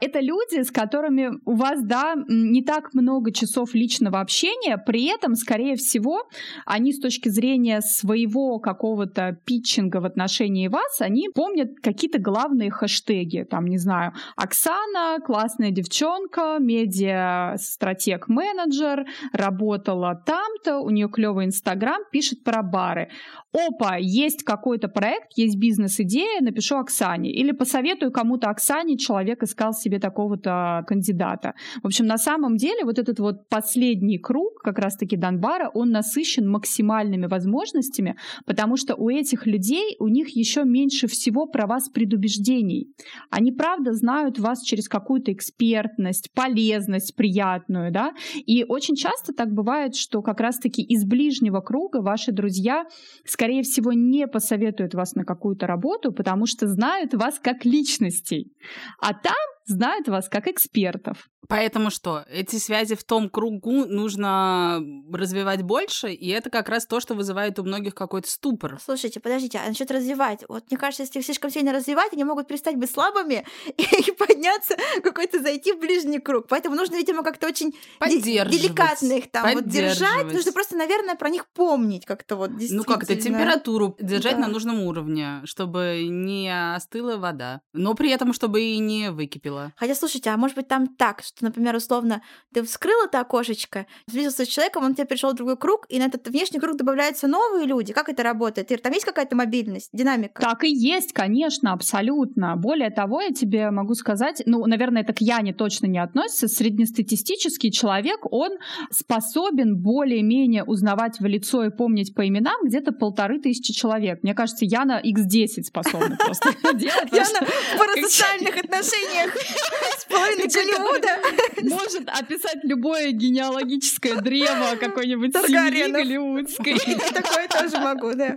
[0.00, 5.34] это люди, с которыми у вас, да, не так много часов личного общения, при этом,
[5.34, 6.28] скорее всего,
[6.66, 13.46] они с точки зрения своего какого-то питчинга в отношении вас, они помнят какие-то главные хэштеги,
[13.48, 22.44] там, не знаю, Оксана, классная девчонка, медиа-стратег-менеджер, работала там-то, у нее клевый инстаграм, Инстаграм пишет
[22.44, 23.08] про бары.
[23.52, 27.30] Опа, есть какой-то проект, есть бизнес-идея, напишу Оксане.
[27.30, 31.54] Или посоветую кому-то Оксане, человек искал себе такого-то кандидата.
[31.82, 36.50] В общем, на самом деле вот этот вот последний круг, как раз-таки Донбара, он насыщен
[36.50, 42.92] максимальными возможностями, потому что у этих людей, у них еще меньше всего про вас предубеждений.
[43.30, 49.94] Они, правда, знают вас через какую-то экспертность, полезность приятную, да, и очень часто так бывает,
[49.94, 52.84] что как раз-таки из ближнего ближнего круга ваши друзья,
[53.26, 58.52] скорее всего, не посоветуют вас на какую-то работу, потому что знают вас как личностей.
[59.00, 59.34] А там
[59.66, 61.28] знают вас как экспертов.
[61.48, 62.24] Поэтому что?
[62.30, 67.58] Эти связи в том кругу нужно развивать больше, и это как раз то, что вызывает
[67.58, 68.78] у многих какой-то ступор.
[68.84, 70.44] Слушайте, подождите, а насчет развивать?
[70.48, 73.44] Вот мне кажется, если их слишком сильно развивать, они могут перестать быть слабыми
[73.76, 76.46] и подняться, какой-то зайти в ближний круг.
[76.48, 80.32] Поэтому нужно, видимо, как-то очень деликатно их там вот держать.
[80.32, 84.42] Нужно просто, наверное, про них помнить как-то вот Ну как это, температуру держать да.
[84.42, 89.72] на нужном уровне, чтобы не остыла вода, но при этом, чтобы и не выкипела.
[89.76, 94.44] Хотя, слушайте, а может быть там так, что, например, условно, ты вскрыл это окошечко, встретился
[94.44, 97.66] с человеком, он тебе пришел в другой круг, и на этот внешний круг добавляются новые
[97.66, 97.92] люди.
[97.92, 98.70] Как это работает?
[98.70, 100.40] Ир, там есть какая-то мобильность, динамика?
[100.40, 102.54] Так и есть, конечно, абсолютно.
[102.56, 107.72] Более того, я тебе могу сказать, ну, наверное, это к Яне точно не относится, среднестатистический
[107.72, 108.52] человек, он
[108.90, 114.22] способен более-менее узнавать в лицо и помнить по именам где-то полторы тысячи человек.
[114.22, 117.10] Мне кажется, Яна x10 способна просто делать.
[117.10, 119.34] Яна в парасоциальных отношениях
[119.98, 121.23] с половиной Голливуда
[121.62, 126.74] может описать любое генеалогическое древо какой-нибудь семьи голливудской.
[127.14, 128.36] Такое тоже могу, да.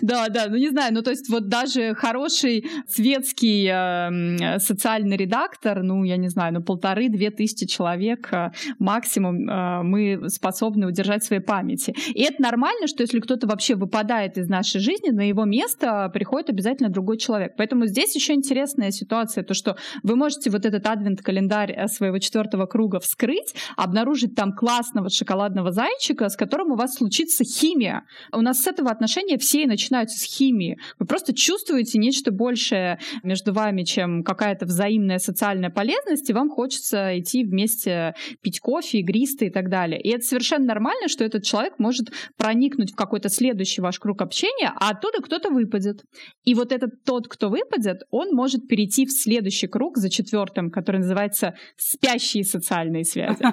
[0.00, 5.82] Да, да, ну не знаю, ну то есть вот даже хороший светский э, социальный редактор,
[5.82, 11.26] ну я не знаю, ну полторы-две тысячи человек э, максимум э, мы способны удержать в
[11.26, 11.94] своей памяти.
[12.14, 16.50] И это нормально, что если кто-то вообще выпадает из нашей жизни, на его место приходит
[16.50, 17.54] обязательно другой человек.
[17.56, 22.66] Поэтому здесь еще интересная ситуация, то что вы можете вот этот адвент-календарь э, своего четвертого
[22.66, 28.02] круга вскрыть, обнаружить там классного шоколадного зайчика, с которым у вас случится химия.
[28.30, 30.76] У нас с этого отношения все и начинаются с химии.
[30.98, 37.18] Вы просто чувствуете нечто большее между вами, чем какая-то взаимная социальная полезность, и вам хочется
[37.18, 39.98] идти вместе пить кофе, игристый и так далее.
[39.98, 44.72] И это совершенно нормально, что этот человек может проникнуть в какой-то следующий ваш круг общения,
[44.76, 46.02] а оттуда кто-то выпадет.
[46.44, 50.98] И вот этот тот, кто выпадет, он может перейти в следующий круг за четвертым, который
[50.98, 51.54] называется
[51.94, 53.38] спящие социальные связи.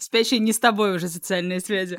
[0.00, 1.98] Спящие не с тобой уже социальные связи.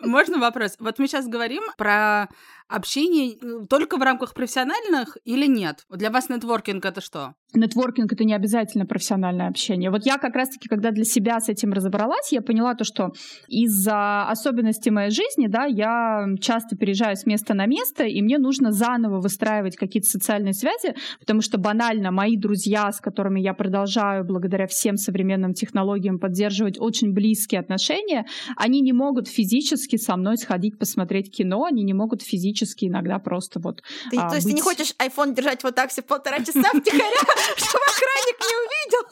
[0.00, 0.76] Можно вопрос?
[0.78, 2.28] Вот мы сейчас говорим про
[2.72, 5.84] общение только в рамках профессиональных или нет?
[5.90, 7.34] Для вас нетворкинг это что?
[7.54, 9.90] Нетворкинг— это не обязательно профессиональное общение.
[9.90, 13.12] Вот я как раз-таки, когда для себя с этим разобралась, я поняла то, что
[13.46, 18.72] из-за особенностей моей жизни, да, я часто переезжаю с места на место, и мне нужно
[18.72, 24.66] заново выстраивать какие-то социальные связи, потому что банально мои друзья, с которыми я продолжаю благодаря
[24.66, 28.24] всем современным технологиям поддерживать очень близкие отношения,
[28.56, 33.60] они не могут физически со мной сходить посмотреть кино, они не могут физически иногда просто
[33.60, 34.54] вот ты, а, То есть быть...
[34.54, 37.10] ты не хочешь iPhone держать вот так все полтора часа втихаря,
[37.56, 39.02] чтобы охранник не увидел?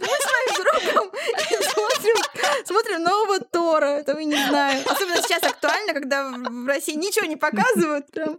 [0.00, 1.10] Мы с моим другом
[1.72, 2.16] смотрим,
[2.64, 4.82] смотрим нового Тора, это мы не знаем.
[4.86, 8.10] Особенно сейчас актуально, когда в России ничего не показывают.
[8.10, 8.38] Прям.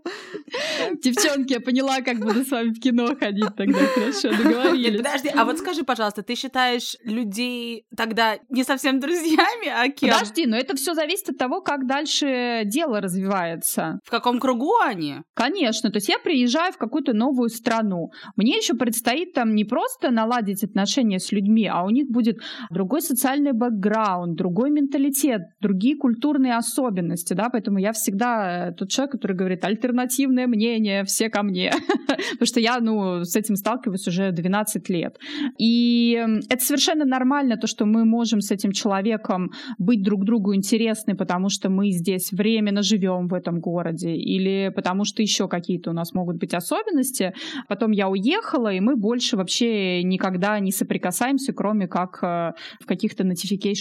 [1.01, 3.79] Девчонки, я поняла, как буду с вами в кино ходить тогда.
[3.87, 4.91] Хорошо, договорились.
[4.91, 10.11] Нет, подожди, а вот скажи, пожалуйста, ты считаешь людей тогда не совсем друзьями, а кем?
[10.11, 13.99] Подожди, но это все зависит от того, как дальше дело развивается.
[14.03, 15.17] В каком кругу они?
[15.33, 15.91] Конечно.
[15.91, 18.11] То есть я приезжаю в какую-то новую страну.
[18.35, 22.37] Мне еще предстоит там не просто наладить отношения с людьми, а у них будет
[22.69, 29.35] другой социальный бэкграунд, другой менталитет, другие культурные особенности, да, поэтому я всегда тот человек, который
[29.35, 31.71] говорит альтернативное мнение, все ко мне,
[32.07, 35.17] потому что я, ну, с этим сталкиваюсь уже 12 лет.
[35.57, 41.15] И это совершенно нормально, то, что мы можем с этим человеком быть друг другу интересны,
[41.15, 45.93] потому что мы здесь временно живем в этом городе, или потому что еще какие-то у
[45.93, 47.33] нас могут быть особенности.
[47.67, 53.23] Потом я уехала, и мы больше вообще никогда не соприкасаемся, кроме как э, в каких-то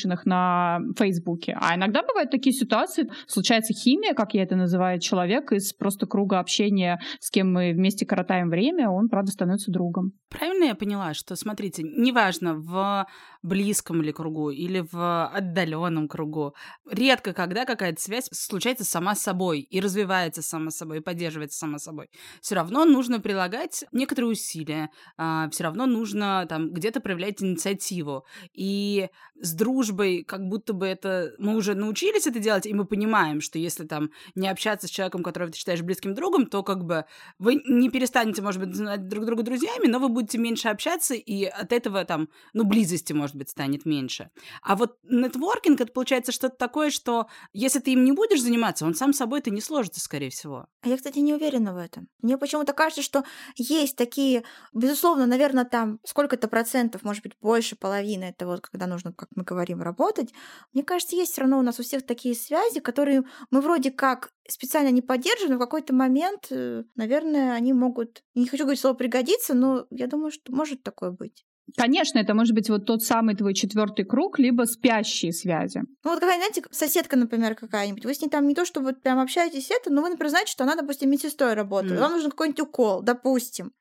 [0.04, 1.56] нотификейшенах на Фейсбуке.
[1.60, 6.38] А иногда бывают такие ситуации, случается химия, как я это называю, человек из просто круга
[6.38, 10.12] общения, с кем мы вместе коротаем время, он, правда, становится другом.
[10.28, 13.06] Правильно я поняла, что, смотрите, неважно, в
[13.42, 16.54] близком ли кругу или в отдаленном кругу,
[16.90, 22.08] редко когда какая-то связь случается сама собой и развивается сама собой, и поддерживается сама собой.
[22.40, 28.24] Все равно нужно прилагать некоторые усилия, а, все равно нужно там где-то проявлять инициативу.
[28.54, 29.08] И
[29.40, 29.93] с дружбой
[30.26, 31.32] как будто бы это...
[31.38, 35.22] Мы уже научились это делать, и мы понимаем, что если там не общаться с человеком,
[35.22, 37.04] которого ты считаешь близким другом, то как бы
[37.38, 41.44] вы не перестанете, может быть, знать друг друга друзьями, но вы будете меньше общаться, и
[41.44, 44.30] от этого там, ну, близости, может быть, станет меньше.
[44.62, 48.94] А вот нетворкинг, это получается что-то такое, что если ты им не будешь заниматься, он
[48.94, 50.66] сам собой это не сложится, скорее всего.
[50.82, 52.08] А я, кстати, не уверена в этом.
[52.20, 53.24] Мне почему-то кажется, что
[53.56, 59.12] есть такие, безусловно, наверное, там сколько-то процентов, может быть, больше половины, это вот когда нужно,
[59.12, 60.32] как мы говорим, работать.
[60.72, 64.30] Мне кажется, есть все равно у нас у всех такие связи, которые мы вроде как
[64.48, 68.94] специально не поддерживаем, но в какой-то момент, э, наверное, они могут, не хочу говорить слово
[68.94, 71.44] пригодиться, но я думаю, что может такое быть.
[71.76, 75.80] Конечно, это может быть вот тот самый твой четвертый круг, либо спящие связи.
[76.04, 79.00] Ну вот какая, знаете, соседка, например, какая-нибудь, вы с ней там не то, что вот
[79.00, 82.00] прям общаетесь это, но вы, например, знаете, что она, допустим, медсестрой работает, mm.
[82.00, 83.72] вам нужен какой-нибудь укол, допустим.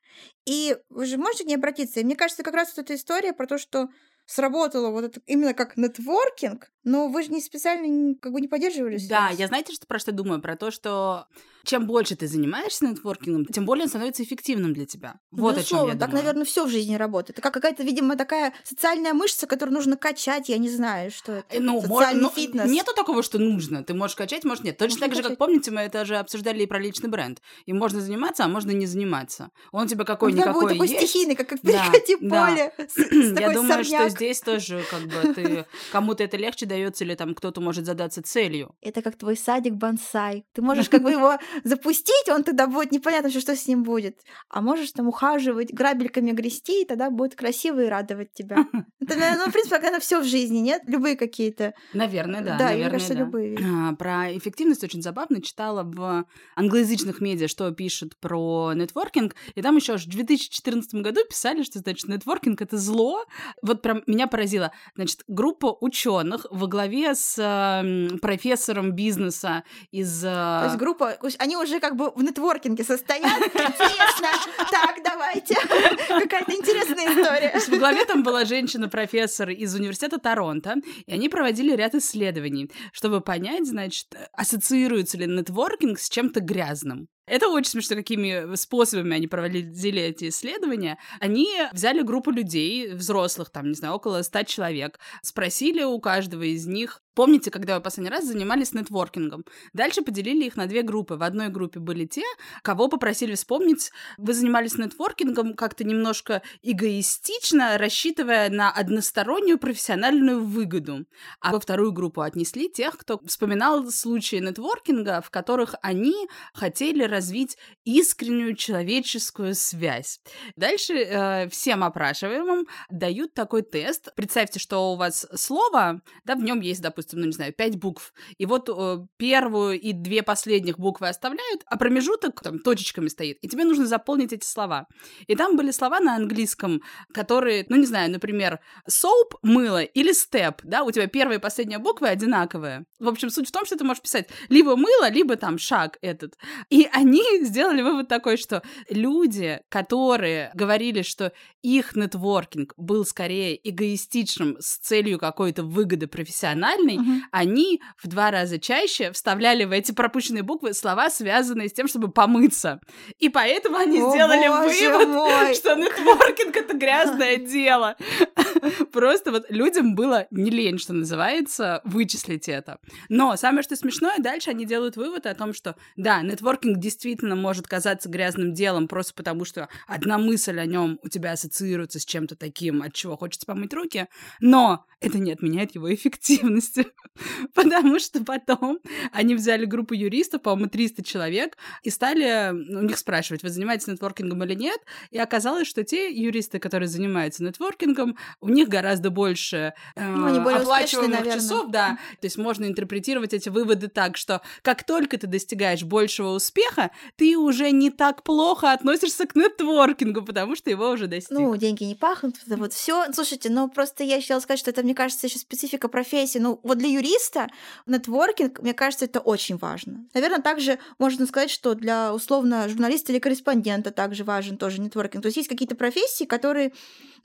[0.46, 2.00] И вы же можете к ней обратиться.
[2.00, 3.88] И мне кажется, как раз вот эта история про то, что
[4.26, 8.98] сработало вот это именно как нетворкинг, но вы же не специально как бы не поддерживали
[9.08, 10.40] Да, я знаете, что про что думаю?
[10.40, 11.26] Про то, что
[11.64, 15.20] чем больше ты занимаешься нетворкингом, тем более он становится эффективным для тебя.
[15.30, 16.24] Вот Безусловно, о чем я так, думаю.
[16.24, 17.38] наверное, все в жизни работает.
[17.38, 21.60] Это как какая-то, видимо, такая социальная мышца, которую нужно качать, я не знаю, что это.
[21.60, 22.34] Ну, Социальный мож...
[22.34, 22.70] фитнес.
[22.70, 23.82] Нету такого, что нужно.
[23.82, 24.76] Ты можешь качать, можешь нет.
[24.76, 27.40] Точно можно так же, как помните, мы это же обсуждали и про личный бренд.
[27.66, 29.50] Им можно заниматься, а можно не заниматься.
[29.72, 31.00] Он тебе какой-никакой такой есть.
[31.00, 32.72] стихийный, как в перекати да, поле.
[32.76, 32.84] Да.
[32.86, 33.86] С, с я думаю, сорняк.
[33.86, 38.22] что здесь тоже как бы ты кому-то это легче дается или там кто-то может задаться
[38.22, 38.74] целью.
[38.80, 40.44] Это как твой садик бонсай.
[40.52, 44.20] Ты можешь как бы его запустить, он тогда будет непонятно, что с ним будет.
[44.48, 48.56] А можешь там ухаживать, грабельками грести, и тогда будет красиво и радовать тебя.
[49.00, 50.82] Это, ну, в принципе, это все в жизни, нет?
[50.86, 51.74] Любые какие-то.
[51.92, 52.56] Наверное, да.
[52.56, 53.20] Да, наверное, кажется, да.
[53.20, 53.58] любые.
[53.62, 56.24] А, про эффективность очень забавно читала в
[56.56, 61.80] англоязычных медиа, что пишут про нетворкинг, и там еще аж в 2014 году писали, что,
[61.80, 63.24] значит, нетворкинг— это зло.
[63.62, 64.72] Вот прям меня поразило.
[64.94, 70.24] Значит, группа ученых во главе с э, профессором бизнеса из...
[70.24, 70.28] Э...
[70.28, 73.38] То есть группа, они уже как бы в нетворкинге состоят.
[73.46, 74.28] Интересно.
[74.70, 75.54] Так, давайте.
[75.54, 77.60] Какая-то интересная история.
[77.68, 80.76] Во главе там была женщина-профессор из университета Торонто,
[81.06, 87.08] и они проводили ряд исследований, чтобы понять, значит, ассоциируется ли нетворкинг с чем-то грязным.
[87.26, 90.98] Это очень смешно, какими способами они проводили эти исследования.
[91.20, 96.66] Они взяли группу людей, взрослых, там, не знаю, около ста человек, спросили у каждого из
[96.66, 99.44] них, Помните, когда вы последний раз занимались нетворкингом?
[99.72, 101.14] Дальше поделили их на две группы.
[101.14, 102.24] В одной группе были те,
[102.62, 111.06] кого попросили вспомнить, вы занимались нетворкингом как-то немножко эгоистично, рассчитывая на одностороннюю профессиональную выгоду.
[111.40, 116.14] А во вторую группу отнесли тех, кто вспоминал случаи нетворкинга, в которых они
[116.52, 120.20] хотели развить искреннюю человеческую связь.
[120.56, 124.08] Дальше э, всем опрашиваемым дают такой тест.
[124.16, 127.76] Представьте, что у вас слово, да, в нем есть, допустим, допустим, ну, не знаю, пять
[127.76, 133.38] букв, и вот э, первую и две последних буквы оставляют, а промежуток там точечками стоит,
[133.42, 134.86] и тебе нужно заполнить эти слова.
[135.26, 136.80] И там были слова на английском,
[137.12, 141.78] которые, ну, не знаю, например, soap, мыло или step, да, у тебя первая и последняя
[141.78, 142.84] буквы одинаковые.
[142.98, 146.34] В общем, суть в том, что ты можешь писать либо мыло, либо там шаг этот.
[146.70, 151.32] И они сделали вывод такой, что люди, которые говорили, что
[151.62, 157.10] их нетворкинг был скорее эгоистичным с целью какой-то выгоды профессиональной, угу.
[157.30, 162.10] они в два раза чаще вставляли в эти пропущенные буквы слова, связанные с тем, чтобы
[162.10, 162.80] помыться.
[163.18, 165.54] И поэтому они О, сделали вывод, мой.
[165.54, 167.96] что нетворкинг— это грязное дело.
[168.92, 172.78] Просто вот людям было не лень, что называется, вычислить это.
[173.08, 177.66] Но самое что смешное, дальше они делают вывод о том, что да, нетворкинг действительно может
[177.66, 182.36] казаться грязным делом просто потому, что одна мысль о нем у тебя ассоциируется с чем-то
[182.36, 184.08] таким, от чего хочется помыть руки,
[184.40, 186.83] но это не отменяет его эффективности,
[187.54, 188.80] потому что потом
[189.12, 194.42] они взяли группу юристов, по-моему, 300 человек, и стали у них спрашивать, вы занимаетесь нетворкингом
[194.44, 194.80] или нет,
[195.10, 200.60] и оказалось, что те юристы, которые занимаются нетворкингом, у них гораздо больше э, ну, более
[200.60, 205.26] оплачиваемых успешные, часов, да, то есть можно интерпретировать эти выводы так, что как только ты
[205.26, 211.06] достигаешь большего успеха, ты уже не так плохо относишься к нетворкингу, потому что его уже
[211.06, 211.38] достиг.
[211.38, 213.12] Ну, деньги не пахнут, вот все.
[213.12, 216.38] Слушайте, ну просто я хотела сказать, что это мне кажется, еще специфика профессии.
[216.38, 217.48] Ну, вот для юриста
[217.86, 220.06] нетворкинг, мне кажется, это очень важно.
[220.14, 225.22] Наверное, также можно сказать, что для условно журналиста или корреспондента также важен тоже нетворкинг.
[225.22, 226.72] То есть есть какие-то профессии, которые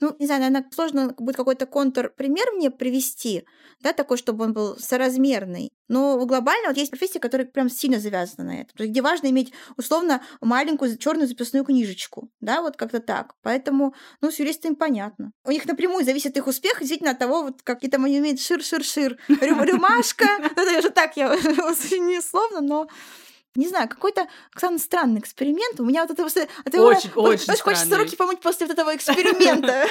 [0.00, 3.44] ну, не знаю, наверное, сложно будет какой-то контрпример мне привести,
[3.80, 5.70] да, такой, чтобы он был соразмерный.
[5.88, 8.76] Но глобально вот есть профессии, которые прям сильно завязаны на этом.
[8.76, 13.34] То есть где важно иметь условно маленькую черную записную книжечку, да, вот как-то так.
[13.42, 15.32] Поэтому, ну, с юристами понятно.
[15.44, 19.18] У них напрямую зависит их успех действительно от того, вот какие там они умеют шир-шир-шир,
[19.40, 20.26] рюмашка.
[20.42, 21.34] Это уже так я
[21.98, 22.88] не словно, но
[23.56, 25.80] не знаю, какой-то, Оксана, странный эксперимент.
[25.80, 26.24] У меня вот это...
[26.24, 29.86] От его, очень, вот, очень знаешь, Хочется руки помыть после вот этого эксперимента.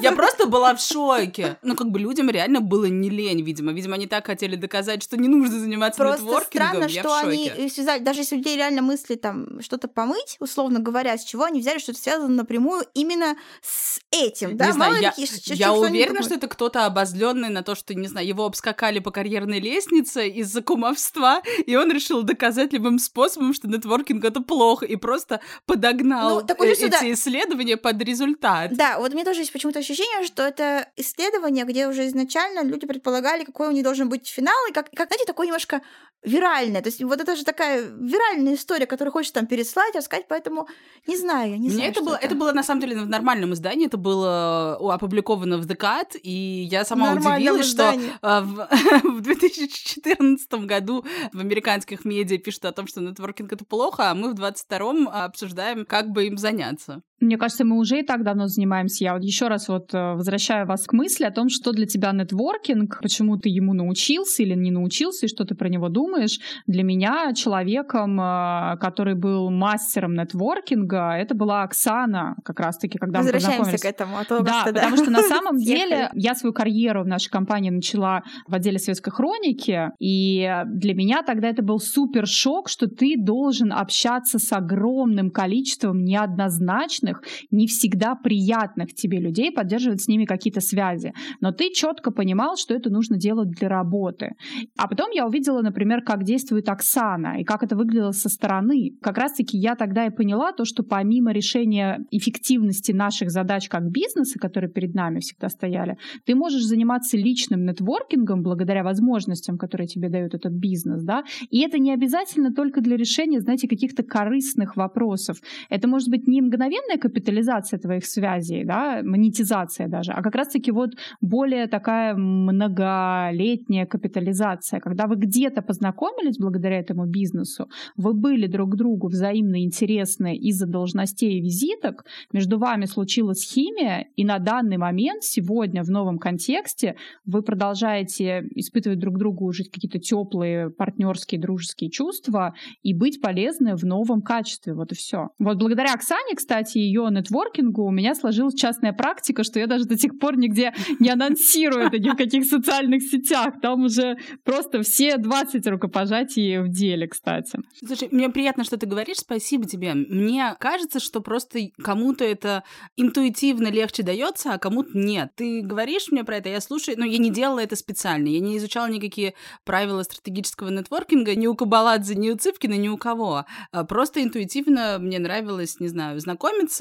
[0.00, 1.58] Я просто была в шоке.
[1.62, 3.72] Ну, как бы людям реально было не лень, видимо.
[3.72, 6.28] Видимо, они так хотели доказать, что не нужно заниматься нетворкингом.
[6.28, 8.02] Просто странно, что они связали...
[8.02, 11.92] Даже если людей реально мысли там что-то помыть, условно говоря, с чего они взяли, что
[11.92, 14.66] это связано напрямую именно с этим, да?
[14.66, 18.98] Не знаю, я уверена, что это кто-то обозленный на то, что, не знаю, его обскакали
[18.98, 24.86] по карьерной лестнице из-за кумовства, и он решил доказать любым способом, что нетворкинг это плохо,
[24.86, 26.98] и просто подогнал ну, так вот, эти сюда...
[27.12, 28.72] исследования под результат.
[28.74, 32.86] Да, вот у меня тоже есть почему-то ощущение, что это исследование, где уже изначально люди
[32.86, 35.82] предполагали, какой у них должен быть финал, и как, как знаете, такое немножко
[36.24, 36.80] виральное.
[36.82, 40.66] То есть вот это же такая виральная история, которую хочешь там переслать, рассказать, поэтому
[41.06, 41.90] не знаю, я не Мне знаю.
[41.90, 42.26] Это было, это.
[42.26, 46.84] это было на самом деле в нормальном издании, это было опубликовано в Декат, и я
[46.84, 48.10] сама удивилась, издании.
[48.18, 48.68] что в,
[49.18, 54.32] в 2014 году в американских медиа пишут о том, что нетворкинг это плохо, а мы
[54.32, 57.02] в 22-м обсуждаем, как бы им заняться.
[57.24, 59.04] Мне кажется, мы уже и так давно занимаемся.
[59.04, 62.12] Я вот еще раз вот э, возвращаю вас к мысли о том, что для тебя
[62.12, 66.38] нетворкинг, почему ты ему научился или не научился, и что ты про него думаешь.
[66.66, 73.32] Для меня человеком, э, который был мастером нетворкинга, это была Оксана, как раз-таки, когда мы
[73.32, 73.80] познакомились.
[73.80, 74.18] к этому.
[74.18, 77.70] А то да, да, потому что на самом деле я свою карьеру в нашей компании
[77.70, 83.14] начала в отделе светской хроники, и для меня тогда это был супер шок, что ты
[83.16, 90.24] должен общаться с огромным количеством неоднозначных интересных, не всегда приятных тебе людей, поддерживать с ними
[90.24, 91.12] какие-то связи.
[91.40, 94.32] Но ты четко понимал, что это нужно делать для работы.
[94.76, 98.90] А потом я увидела, например, как действует Оксана и как это выглядело со стороны.
[99.02, 104.38] Как раз-таки я тогда и поняла то, что помимо решения эффективности наших задач как бизнеса,
[104.38, 105.96] которые перед нами всегда стояли,
[106.26, 111.78] ты можешь заниматься личным нетворкингом благодаря возможностям, которые тебе дает этот бизнес, да, и это
[111.78, 115.38] не обязательно только для решения, знаете, каких-то корыстных вопросов.
[115.70, 120.72] Это может быть не мгновенное постоянная капитализация твоих связей, да, монетизация даже, а как раз-таки
[120.72, 120.90] вот
[121.20, 127.66] более такая многолетняя капитализация, когда вы где-то познакомились благодаря этому бизнесу,
[127.96, 134.24] вы были друг другу взаимно интересны из-за должностей и визиток, между вами случилась химия, и
[134.24, 136.94] на данный момент, сегодня в новом контексте,
[137.26, 143.84] вы продолжаете испытывать друг другу уже какие-то теплые партнерские, дружеские чувства и быть полезны в
[143.84, 144.74] новом качестве.
[144.74, 145.28] Вот и все.
[145.38, 149.98] Вот благодаря Оксане, кстати, ее нетворкингу у меня сложилась частная практика, что я даже до
[149.98, 153.60] сих пор нигде не анонсирую это ни в каких социальных сетях.
[153.60, 157.58] Там уже просто все 20 рукопожатий в деле, кстати.
[157.84, 159.18] Слушай, мне приятно, что ты говоришь.
[159.18, 159.94] Спасибо тебе.
[159.94, 162.64] Мне кажется, что просто кому-то это
[162.96, 165.32] интуитивно легче дается, а кому-то нет.
[165.36, 168.28] Ты говоришь мне про это, я слушаю, но я не делала это специально.
[168.28, 172.96] Я не изучала никакие правила стратегического нетворкинга ни у Кабаладзе, ни у Цыпкина, ни у
[172.96, 173.44] кого.
[173.72, 176.73] А просто интуитивно мне нравилось, не знаю, знакомиться,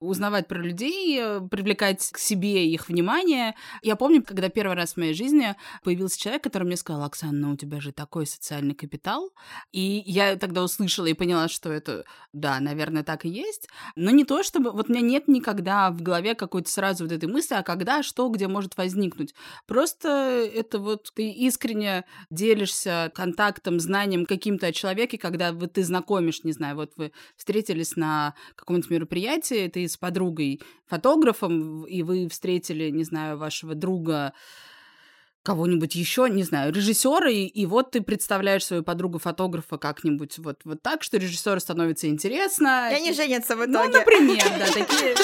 [0.00, 3.54] узнавать про людей, э, привлекать к себе их внимание.
[3.82, 7.52] Я помню, когда первый раз в моей жизни появился человек, который мне сказал, Оксана, ну
[7.52, 9.30] у тебя же такой социальный капитал.
[9.72, 13.68] И я тогда услышала и поняла, что это, да, наверное, так и есть.
[13.96, 14.70] Но не то, чтобы...
[14.70, 18.28] Вот у меня нет никогда в голове какой-то сразу вот этой мысли, а когда, что,
[18.28, 19.34] где может возникнуть.
[19.66, 26.44] Просто это вот ты искренне делишься контактом, знанием каким-то о человеке, когда вот ты знакомишь,
[26.44, 29.27] не знаю, вот вы встретились на каком-нибудь мероприятии,
[29.68, 34.32] ты с подругой фотографом, и вы встретили, не знаю, вашего друга
[35.48, 40.60] кого-нибудь еще, не знаю, режиссера, и, и вот ты представляешь свою подругу фотографа как-нибудь вот,
[40.64, 42.90] вот так, что режиссеру становится интересно.
[42.92, 43.98] И они женятся в Ну, итоге.
[44.00, 45.14] например, да, такие...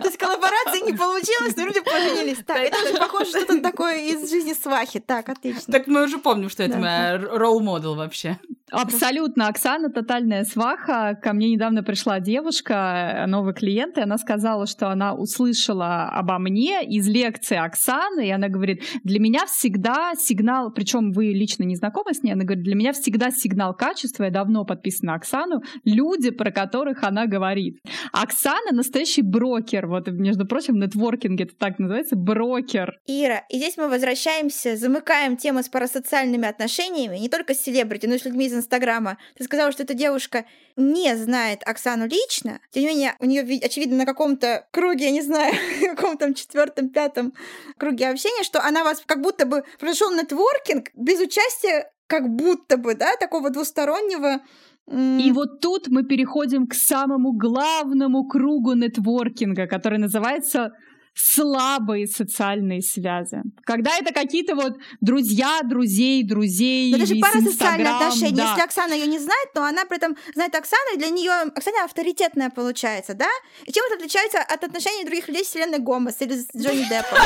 [0.00, 2.38] То есть коллаборации не получилось, но люди поженились.
[2.44, 4.98] Так, это похоже что-то такое из жизни свахи.
[4.98, 5.72] Так, отлично.
[5.72, 8.38] Так мы уже помним, что это моя ролл-модел вообще.
[8.72, 9.48] Абсолютно.
[9.48, 11.14] Оксана тотальная сваха.
[11.22, 16.82] Ко мне недавно пришла девушка, новый клиент, и она сказала, что она услышала обо мне
[16.84, 22.14] из лекции Оксаны, и она говорит, для меня всегда сигнал, причем вы лично не знакомы
[22.14, 26.30] с ней, она говорит, для меня всегда сигнал качества, я давно подписана на Оксану, люди,
[26.30, 27.78] про которых она говорит.
[28.12, 32.94] Оксана настоящий брокер, вот, между прочим, в нетворкинге это так называется, брокер.
[33.06, 38.14] Ира, и здесь мы возвращаемся, замыкаем тему с парасоциальными отношениями, не только с селебрити, но
[38.14, 39.18] и с людьми из Инстаграма.
[39.36, 40.44] Ты сказала, что эта девушка
[40.76, 45.22] не знает Оксану лично, тем не менее, у нее, очевидно, на каком-то круге, я не
[45.22, 45.54] знаю,
[45.96, 47.32] каком там четвертом, пятом
[47.78, 52.94] круге общения, что она вас как будто бы произошел нетворкинг без участия, как будто бы,
[52.94, 54.40] да, такого двустороннего
[54.88, 60.72] И вот тут мы переходим к самому главному кругу нетворкинга, который называется
[61.14, 63.38] слабые социальные связи.
[63.64, 68.36] Когда это какие-то вот друзья, друзей, друзей, Но это же из парасоциальные отношения.
[68.36, 68.50] да.
[68.50, 71.84] Если Оксана ее не знает, то она при этом знает Оксану, и для нее Оксана
[71.84, 73.28] авторитетная получается, да?
[73.64, 77.18] И чем это отличается от отношений других людей с вселенной Гомес или с Джонни Деппом?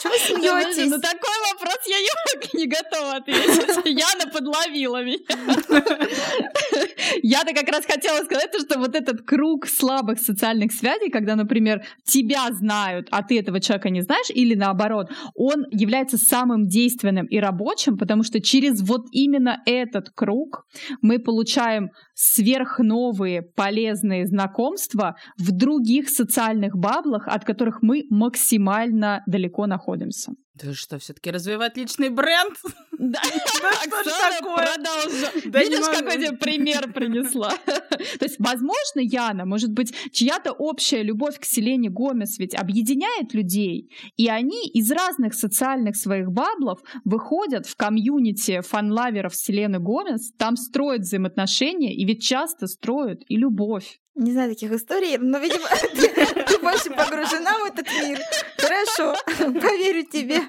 [0.00, 0.90] Чего вы Ну, смеетесь?
[0.90, 1.96] На такой вопрос я
[2.58, 3.86] не готова ответить.
[3.86, 5.18] Яна подловила меня.
[7.22, 11.82] Я-то как раз хотела сказать, то, что вот этот круг слабых социальных связей, когда, например,
[12.04, 17.38] тебя знают, а ты этого человека не знаешь, или наоборот, он является самым действенным и
[17.38, 20.66] рабочим, потому что через вот именно этот круг
[21.00, 29.85] мы получаем сверхновые полезные знакомства в других социальных баблах, от которых мы максимально далеко находимся.
[30.58, 32.54] Ты что, все-таки развивать личный бренд?
[32.98, 34.66] Да, что ж такое?
[35.44, 37.50] Видишь, какой тебе пример принесла?
[37.66, 43.92] То есть, возможно, Яна, может быть, чья-то общая любовь к Селене Гомес ведь объединяет людей,
[44.16, 51.02] и они из разных социальных своих баблов выходят в комьюнити фанлаверов Селены Гомес, там строят
[51.02, 53.98] взаимоотношения, и ведь часто строят и любовь.
[54.16, 56.08] Не знаю таких историй, но, видимо, ты,
[56.48, 58.18] ты больше погружена в этот мир.
[58.56, 59.14] Хорошо,
[59.60, 60.40] поверю тебе.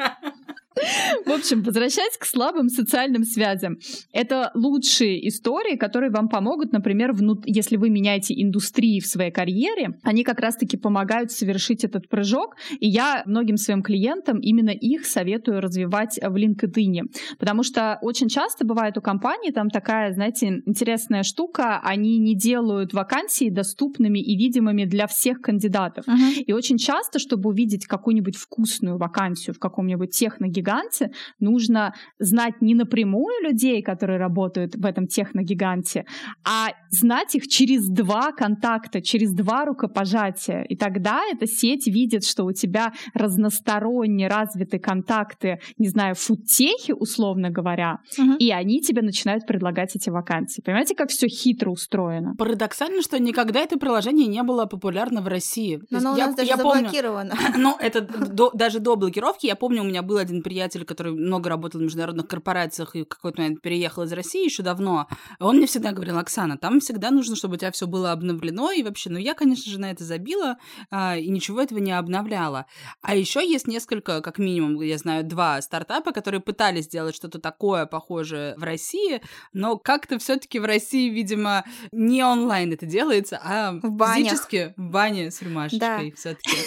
[1.26, 3.78] В общем, возвращаясь к слабым социальным связям,
[4.12, 7.44] это лучшие истории, которые вам помогут, например, внут...
[7.46, 12.88] если вы меняете индустрии в своей карьере, они как раз-таки помогают совершить этот прыжок, и
[12.88, 17.04] я многим своим клиентам именно их советую развивать в LinkedIn,
[17.40, 22.94] потому что очень часто бывает у компании там такая, знаете, интересная штука, они не делают
[22.94, 26.06] вакансии доступными и видимыми для всех кандидатов.
[26.46, 32.76] И очень часто, чтобы увидеть какую-нибудь вкусную вакансию в каком-нибудь техногиганте, техногиганте, нужно знать не
[32.76, 36.06] напрямую людей, которые работают в этом техногиганте,
[36.46, 40.64] а знать их через два контакта, через два рукопожатия.
[40.64, 47.50] И тогда эта сеть видит, что у тебя разносторонне развиты контакты, не знаю, фудтехи, условно
[47.50, 48.34] говоря, угу.
[48.40, 50.62] и они тебе начинают предлагать эти вакансии.
[50.62, 52.34] Понимаете, как все хитро устроено?
[52.38, 55.80] Парадоксально, что никогда это приложение не было популярно в России.
[55.90, 57.36] Но оно у нас я, даже я заблокировано.
[57.36, 59.46] Помню, ну, это до, даже до блокировки.
[59.46, 63.08] Я помню, у меня был один приятель, который много работал в международных корпорациях и в
[63.08, 65.08] какой-то момент переехал из России еще давно.
[65.40, 68.84] Он мне всегда говорил, Оксана, там всегда нужно, чтобы у тебя все было обновлено и
[68.84, 69.10] вообще.
[69.10, 70.58] Ну, я, конечно же, на это забила
[70.90, 72.66] а, и ничего этого не обновляла.
[73.02, 77.86] А еще есть несколько, как минимум, я знаю, два стартапа, которые пытались сделать что-то такое
[77.86, 79.22] похожее в России,
[79.54, 85.32] но как-то все-таки в России, видимо, не онлайн это делается, а в физически в бане
[85.32, 86.16] с рюмашечкой да.
[86.16, 86.58] все-таки.